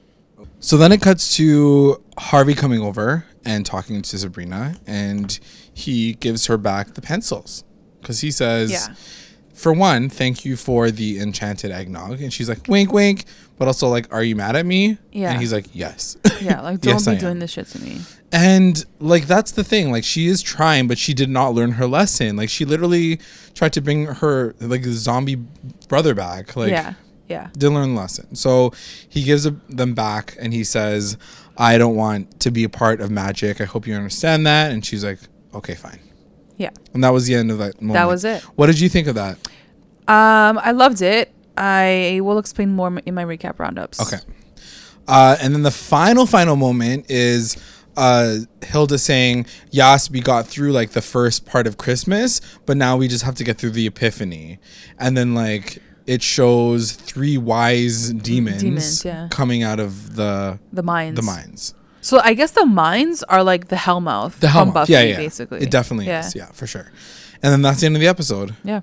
[0.61, 5.39] So then it cuts to Harvey coming over and talking to Sabrina, and
[5.73, 7.65] he gives her back the pencils
[8.01, 8.95] because he says, Yeah.
[9.53, 12.21] for one, thank you for the enchanted eggnog.
[12.23, 13.25] And she's like, wink, wink.
[13.57, 14.99] But also, like, are you mad at me?
[15.13, 15.31] Yeah.
[15.33, 16.17] And he's like, yes.
[16.41, 17.39] Yeah, like don't Yes, be I doing am.
[17.39, 18.01] this shit to me.
[18.33, 19.93] And like that's the thing.
[19.93, 22.37] Like she is trying, but she did not learn her lesson.
[22.37, 23.21] Like she literally
[23.55, 25.37] tried to bring her like zombie
[25.89, 26.57] brother back.
[26.57, 26.95] Like yeah.
[27.29, 27.49] Yeah.
[27.53, 28.35] didn't learn the lesson.
[28.35, 28.73] So
[29.09, 31.17] he gives them back and he says,
[31.57, 33.61] I don't want to be a part of magic.
[33.61, 34.73] I hope you understand that.
[34.73, 35.21] And she's like,
[35.55, 36.01] okay, fine.
[36.57, 36.71] Yeah.
[36.93, 37.95] And that was the end of that moment.
[37.95, 38.43] That was it.
[38.57, 39.37] What did you think of that?
[40.07, 41.33] Um, I loved it.
[41.57, 44.01] I will explain more in my recap roundups.
[44.01, 44.23] Okay.
[45.07, 47.57] Uh, and then the final, final moment is
[47.97, 52.97] uh, Hilda saying, Yes, we got through like the first part of Christmas, but now
[52.97, 54.59] we just have to get through the Epiphany.
[54.99, 59.29] And then, like, it shows three wise demons, Demons, yeah.
[59.31, 61.17] coming out of the The mines.
[61.17, 61.75] the mines.
[62.01, 64.75] So I guess the mines are like the Hellmouth The Hellmouth.
[64.75, 65.17] Buffy, yeah, yeah.
[65.17, 65.61] basically.
[65.63, 66.27] It definitely yeah.
[66.27, 66.35] is.
[66.35, 66.91] Yeah, for sure.
[67.43, 68.55] And then that's the end of the episode.
[68.63, 68.81] Yeah.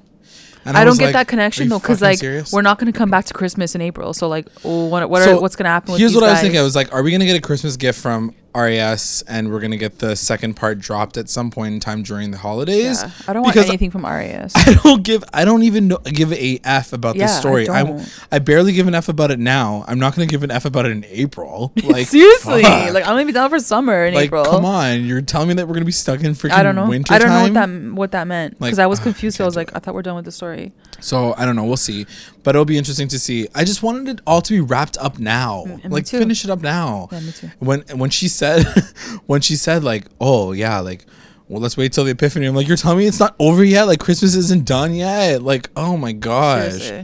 [0.66, 2.98] And I, don't get like, that connection though, because like serious?" we're not going to
[2.98, 4.14] come back to Christmas in April.
[4.14, 5.94] So like, oh, what, what So, are what's going to happen?
[5.94, 6.60] With Here's what I was thinking.
[6.60, 9.78] I was like, are we gonna get a Christmas gift from RAS, and we're gonna
[9.78, 13.02] get the second part dropped at some point in time during the holidays?
[13.02, 13.12] Yeah.
[13.28, 14.54] I don't want anything from RAS.
[14.56, 15.24] I don't give.
[15.34, 17.68] I don't even know, give a f about Yeah, this story.
[17.70, 18.24] I, don't.
[18.32, 19.86] I barely give an f about it now.
[19.88, 21.72] I'm not gonna give an f about it in April.
[21.92, 22.94] Like Seriously, fuck.
[22.94, 24.46] like I'm gonna be down for summer in like April.
[24.46, 26.88] come on, you're telling me that we're gonna be stuck in freaking I don't know.
[26.88, 29.38] winter I don't know what that what that meant Like, because I was confused.
[29.38, 29.76] So I can't was like, it.
[29.76, 30.72] I thought we're done with the story.
[31.02, 31.66] So I don't know.
[31.66, 32.06] We'll see,
[32.44, 33.48] but it'll be interesting to see.
[33.56, 35.64] I just wanted it all to be wrapped up now.
[35.68, 37.10] Mm, like finish it up now.
[37.12, 37.50] Yeah, me too.
[37.60, 38.66] When when she said
[39.28, 41.06] when she said like, oh yeah, like.
[41.48, 42.46] Well, let's wait till the Epiphany.
[42.46, 43.84] I'm like, you're telling me it's not over yet?
[43.84, 45.42] Like Christmas isn't done yet?
[45.42, 46.92] Like, oh my gosh.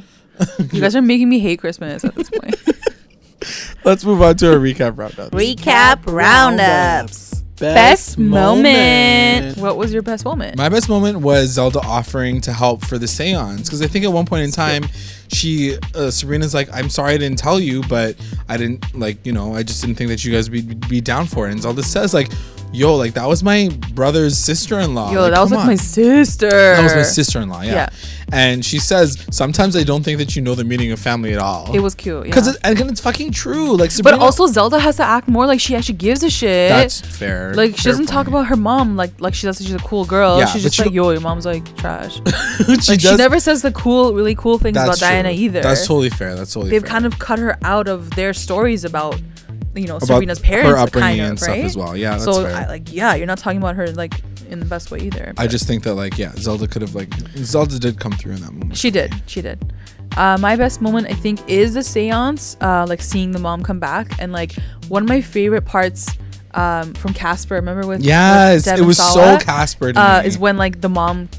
[0.72, 2.56] You guys are making me hate Christmas at this point.
[3.84, 5.32] Let's move on to our recap roundup.
[5.32, 7.42] Recap roundups.
[7.60, 9.58] Best moment.
[9.58, 10.58] What was your best moment?
[10.58, 14.12] My best moment was Zelda offering to help for the seance because I think at
[14.12, 14.84] one point in time
[15.32, 18.16] she uh, Sabrina's like, I'm sorry I didn't tell you, but
[18.50, 21.02] I didn't like you know I just didn't think that you guys would be, be
[21.02, 21.52] down for it.
[21.52, 22.30] And Zelda says like,
[22.74, 25.12] Yo, like that was my brother's sister-in-law.
[25.14, 26.50] Yo, Like, that was like my sister.
[26.50, 27.62] That was my sister-in-law.
[27.62, 27.72] Yeah.
[27.72, 27.90] Yeah.
[28.34, 31.40] And she says sometimes I don't think that you know the meaning of family at
[31.40, 31.74] all.
[31.74, 32.24] It was cute.
[32.24, 32.54] because Yeah.
[32.70, 33.72] it, again, it's fucking true.
[33.72, 36.70] Like but Sabrina, also Zelda has to act more like she actually gives a shit.
[36.70, 37.54] that's fair.
[37.56, 39.58] like she Fair doesn't talk about her mom like like she does.
[39.60, 40.40] She's a cool girl.
[40.40, 42.16] Yeah, she's but just she like, yo, your mom's like trash.
[42.58, 45.62] she like she never says the cool, really cool things about That's Diana either.
[45.62, 46.36] That's totally fair.
[46.36, 46.90] That's totally They've fair.
[46.90, 49.20] kind of cut her out of their stories about
[49.76, 51.66] you know About Serena's parents, her upbringing kind of, and stuff right?
[51.66, 51.96] as well.
[51.96, 52.46] Yeah, that's so.
[52.46, 54.14] I, like yeah, you're not talking about her like
[54.50, 55.34] in the best way either.
[55.38, 58.42] I just think that like yeah, Zelda could have like Zelda did come through in
[58.42, 58.78] that moment.
[58.78, 59.14] She did.
[59.28, 59.74] She did.
[60.16, 63.80] Uh, my best moment, I think, is the seance, uh, like seeing the mom come
[63.80, 64.20] back.
[64.20, 64.54] And like
[64.88, 66.08] one of my favorite parts
[66.56, 70.38] um, from Casper, remember with with Yes, Deb it was so Casper to uh, is
[70.40, 71.30] when like the mom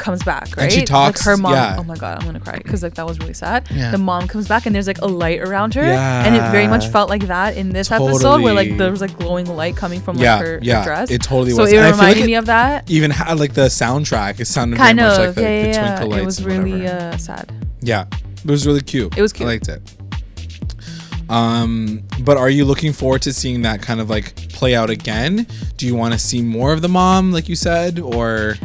[0.00, 0.64] comes back, right?
[0.64, 1.52] And she talks- Like her mom.
[1.52, 1.76] yeah.
[1.78, 3.68] Oh my god, I'm gonna cry because like that was really sad.
[3.70, 3.92] Yeah.
[3.92, 6.88] The mom comes back and there's like a light around her, and it very much
[6.88, 8.78] felt like that in this episode, where like Totally.
[8.78, 11.10] there was like glowing light coming from like Yeah, her, her yeah, dress.
[11.10, 11.72] it totally so was.
[11.72, 12.90] it And I feel like reminded it- me of that.
[12.90, 14.40] even had like the soundtrack.
[14.40, 16.14] It sounded Kind very of, much like the, yeah, the yeah, twinkle yeah.
[16.14, 16.22] lights.
[16.22, 17.52] It was really uh, sad.
[17.82, 18.04] yeah,
[18.44, 19.16] it was really cute.
[19.16, 19.46] It was cute.
[19.48, 19.82] I liked it.
[21.28, 25.46] Um, but are you looking forward to seeing that kind of like play out again?
[25.76, 28.56] Do you want to see more of the mom, like you said, or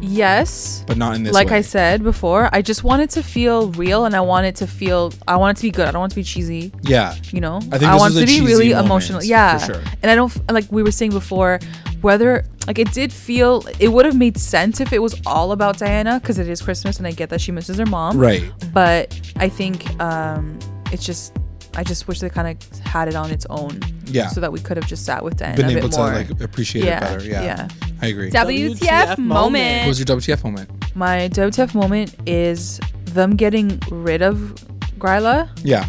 [0.00, 0.84] Yes.
[0.86, 1.32] but not in this?
[1.34, 1.58] like way?
[1.58, 4.66] I said before, I just want it to feel real, and I want it to
[4.66, 5.12] feel.
[5.26, 5.86] I want it to be good.
[5.88, 6.72] I don't want it to be cheesy.
[6.82, 9.20] yeah, You know, I think this want it to be really moment, emotional.
[9.20, 9.82] for Yeah, sure.
[10.02, 11.60] and I don't like we were saying before.
[12.00, 15.78] Whether like it did feel, it would have made sense if it was all about
[15.78, 18.16] Diana because it is Christmas, and I get that she misses her mom.
[18.16, 18.44] right.
[18.72, 20.58] But I think um,
[20.92, 21.34] it's just.
[21.78, 23.80] I just wish they kind of had it on its own.
[24.06, 24.28] Yeah.
[24.28, 26.12] So that we could have just sat with Diana Been a able bit to more.
[26.12, 27.24] like appreciate Yeah, it better.
[27.28, 27.68] Yeah, yeah.
[28.02, 28.30] I agree.
[28.30, 29.28] WTF, WTF moment.
[29.28, 29.80] moment.
[29.82, 30.96] what was your WTF moment?
[30.96, 34.36] My WTF moment is them getting rid of
[34.98, 35.86] Gryla Yeah,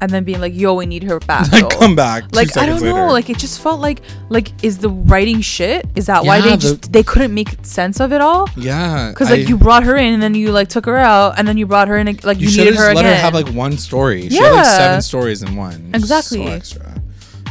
[0.00, 2.34] and then being like, "Yo, we need her back." like come back.
[2.34, 2.92] Like I don't know.
[2.94, 3.12] later.
[3.12, 5.86] Like it just felt like like is the writing shit?
[5.94, 8.48] Is that why they the- just they couldn't make sense of it all?
[8.56, 11.38] yeah, Because like I- you brought her in and then you like took her out
[11.38, 13.04] and then you brought her in like You you, should have needed just her let
[13.04, 13.16] again.
[13.16, 14.28] her have like one story.
[14.28, 14.76] She had like Yeah.
[14.78, 15.90] seven stories in one.
[15.94, 16.44] Exactly.
[16.44, 16.94] So extra.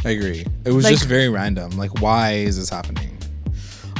[0.04, 0.46] I agree.
[0.64, 1.76] It was Like- just very random.
[1.76, 3.18] Like, why is this happening?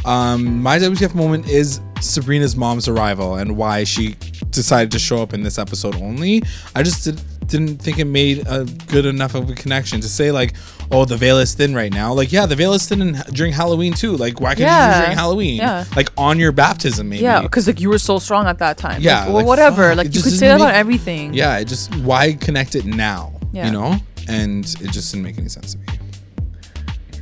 [0.05, 4.17] Um, my WTF moment is Sabrina's mom's arrival and why she
[4.51, 6.43] decided to show up in this episode only.
[6.75, 7.21] I just did,
[7.51, 10.55] didn't think it made a good enough of a connection to say like,
[10.93, 12.13] oh, the veil is thin right now.
[12.13, 14.17] Like, yeah, the veil is thin in, during Halloween too.
[14.17, 14.99] Like, why can't you do Yeah.
[14.99, 15.57] it during Halloween?
[15.57, 15.85] Yeah.
[15.97, 17.23] Like on your baptism, maybe.
[17.23, 19.01] yeah, because like you were so strong at that time.
[19.03, 19.89] Yeah, Like, well, like, whatever.
[19.91, 21.35] fuck, like you could say that about everything.
[21.35, 23.67] yeah it just why connect it now Yeah.
[23.67, 23.97] you know
[24.29, 25.85] and it just didn't make any sense to me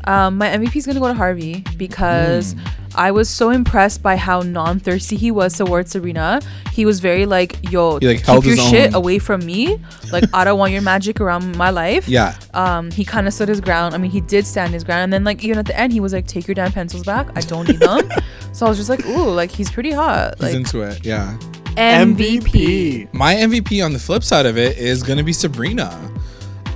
[0.05, 2.61] Um, my MVP is gonna go to Harvey because Hmm.
[2.94, 6.40] I was so impressed by how non-thirsty he was towards Serena.
[6.72, 8.94] He was very like, "Yo, like, keep your shit own.
[8.94, 9.78] away from me.
[10.11, 13.49] Like, I don't want your magic around my life." yeah Um, he kind of stood
[13.49, 13.94] his ground.
[13.94, 16.01] I mean, he did stand his ground, and then like even at the end, he
[16.01, 17.28] was like, "Take your damn pencils back.
[17.36, 18.09] I don't need them."
[18.53, 21.36] so I was just like, "Ooh, like he's pretty hot." he's Like into it yeah
[21.76, 23.09] MVP.
[23.12, 25.96] my mvp on the flip side of it is gonna be sabrina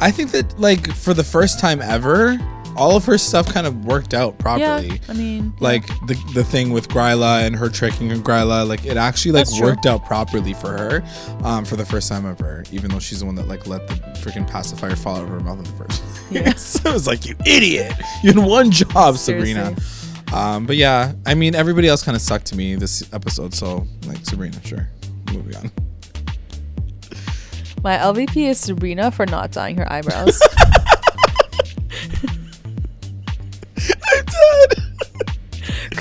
[0.01, 2.39] i think that like for the first time ever
[2.77, 6.43] all of her stuff kind of worked out properly Yeah, I mean, like the the
[6.45, 9.66] thing with Gryla and her tricking of Gryla, like it actually like That's true.
[9.68, 11.05] worked out properly for her,
[11.45, 12.64] um, for the first time ever.
[12.73, 15.41] Even though she's the one that like let the freaking pacifier fall out of her
[15.41, 16.43] mouth in the first Yeah.
[16.53, 16.77] place.
[16.85, 17.93] it was like you idiot,
[18.23, 19.75] you had one job, Sabrina.
[20.33, 23.87] Um, but yeah, I mean everybody else kind of sucked to me this episode, so
[24.07, 24.89] like Sabrina, sure.
[25.33, 25.70] Moving on.
[27.83, 30.41] my LVP is Sabrina for not dyeing her eyebrows.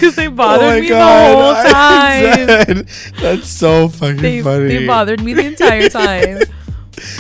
[0.02, 1.72] Because they Oh bothered my me God, the whole
[2.84, 2.86] time.
[3.22, 4.68] That's so fucking They, funny.
[4.68, 6.40] they bothered me the entire time.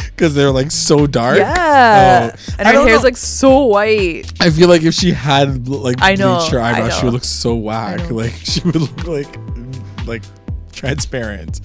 [0.07, 1.37] because they're like so dark.
[1.37, 2.31] yeah.
[2.35, 2.55] Oh.
[2.59, 3.03] And her hair's know.
[3.03, 4.31] like so white.
[4.39, 7.23] I feel like if she had like I know, bleached her eyebrows, she would look
[7.23, 8.09] so whack.
[8.09, 9.27] Like she would look like
[10.07, 10.23] like
[10.73, 11.61] transparent.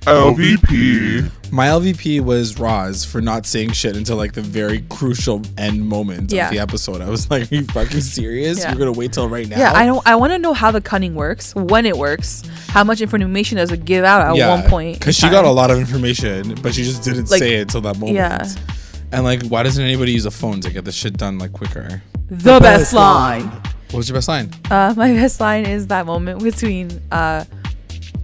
[0.00, 1.30] LVP.
[1.52, 6.32] My LVP was Roz for not saying shit until like the very crucial end moment
[6.32, 6.46] Yeah.
[6.46, 7.00] of the episode.
[7.00, 8.60] I was like, "Are you fucking serious?
[8.60, 8.70] Yeah.
[8.70, 10.00] You're gonna wait till right now?" Yeah, I don't.
[10.06, 13.72] I want to know how the cunning works, when it works, how much information does
[13.72, 14.98] it give out at one point?
[14.98, 17.80] because she got a lot of information, but she just didn't Like, say it until
[17.82, 18.14] that moment.
[18.16, 18.48] yeah.
[19.12, 22.02] And like, why doesn't anybody use a phone to get the shit done like quicker?
[22.30, 23.48] the best line.
[23.90, 24.50] What was your best line?
[24.70, 27.42] Uh, my best line is that moment between uh,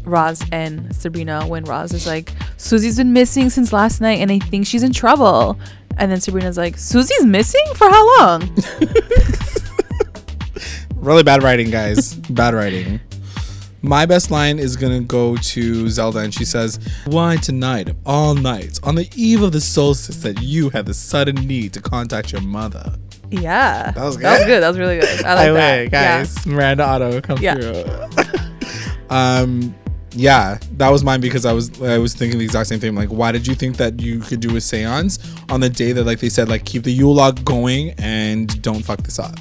[0.07, 4.39] Roz and Sabrina when Roz is like, Susie's been missing since last night and I
[4.39, 5.59] think she's in trouble.
[5.99, 7.65] And then Sabrina's like, Susie's missing?
[7.75, 8.57] For how long?
[10.97, 12.15] Really bad writing, guys.
[12.31, 12.99] bad writing.
[13.83, 18.35] My best line is gonna go to Zelda, and she says, "Why tonight of all
[18.35, 22.33] nights, on the eve of the solstice, that you had the sudden need to contact
[22.33, 22.93] your mother."
[23.31, 23.93] Yeah.
[23.93, 24.47] That was That was good.
[24.47, 24.63] good.
[24.63, 25.25] That was really good.
[25.25, 26.29] I like that.
[26.47, 26.53] Yeah.
[26.53, 27.55] Miranda Otto come Yeah.
[27.55, 27.85] through.
[29.11, 29.75] um,
[30.17, 32.95] yeah, that was mine because I was I was thinking the exact same thing.
[32.95, 35.19] Like, why did you think that you could do a séance
[35.51, 38.83] on the day that like they said like keep the Yule log going and don't
[38.83, 39.37] fuck this up?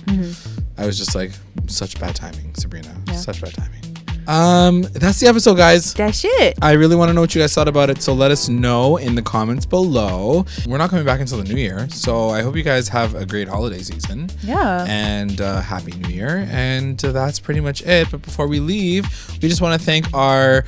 [0.77, 1.31] I was just like,
[1.67, 2.89] such bad timing, Sabrina.
[2.89, 3.11] Mm-hmm.
[3.11, 3.15] Yeah.
[3.15, 3.84] Such bad timing.
[4.27, 5.93] Um, that's the episode, guys.
[5.95, 6.57] That shit.
[6.61, 8.97] I really want to know what you guys thought about it, so let us know
[8.97, 10.45] in the comments below.
[10.67, 13.25] We're not coming back until the new year, so I hope you guys have a
[13.25, 14.85] great holiday season Yeah.
[14.87, 19.05] and uh, happy new year and uh, that's pretty much it but before we leave
[19.41, 20.65] we just want to thank our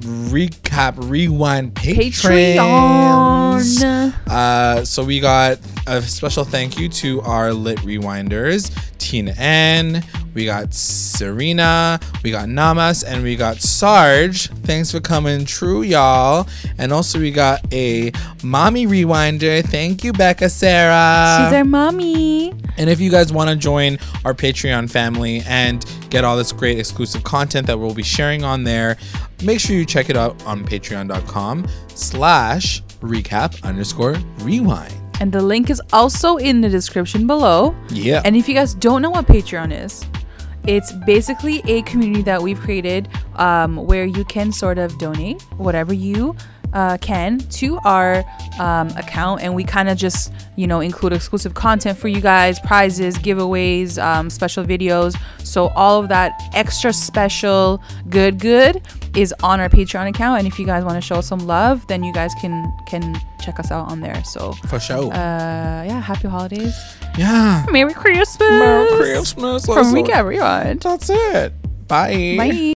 [0.00, 2.58] recap rewind patrons.
[3.78, 4.14] Patreon.
[4.28, 10.02] uh, so we got a special thank you to our lit rewinders tina n
[10.34, 14.48] we got serena we got namas and we got sarge.
[14.64, 16.46] Thanks for coming true y'all.
[16.78, 19.64] And also we got a mommy rewinder.
[19.64, 21.44] Thank you becca sarah.
[21.46, 22.50] She's our mommy.
[22.76, 26.78] and if you guys want to join our Patreon family and get all this great
[26.78, 28.96] exclusive content that we'll be sharing on there,
[29.42, 34.94] make sure you check it out on patreon.com slash recap underscore rewind.
[35.20, 37.74] And the link is also in the description below.
[37.90, 38.22] Yeah.
[38.24, 40.06] And if you guys don't know what Patreon is,
[40.64, 45.92] it's basically a community that we've created um, where you can sort of donate whatever
[45.92, 46.36] you
[46.72, 48.24] uh, can to our
[48.60, 52.60] um, account, and we kind of just you know include exclusive content for you guys,
[52.60, 55.18] prizes, giveaways, um, special videos.
[55.44, 58.82] So all of that extra special good good
[59.22, 61.86] is on our Patreon account, and if you guys want to show us some love,
[61.88, 62.54] then you guys can
[62.86, 63.02] can
[63.44, 64.22] check us out on there.
[64.24, 65.12] So For sure.
[65.12, 66.74] uh, yeah, happy holidays,
[67.18, 67.64] yeah.
[67.70, 69.66] Merry Christmas, Merry Christmas.
[69.66, 70.80] from Recap Rewind.
[70.80, 71.52] That's it.
[71.88, 72.36] Bye.
[72.38, 72.52] Bye.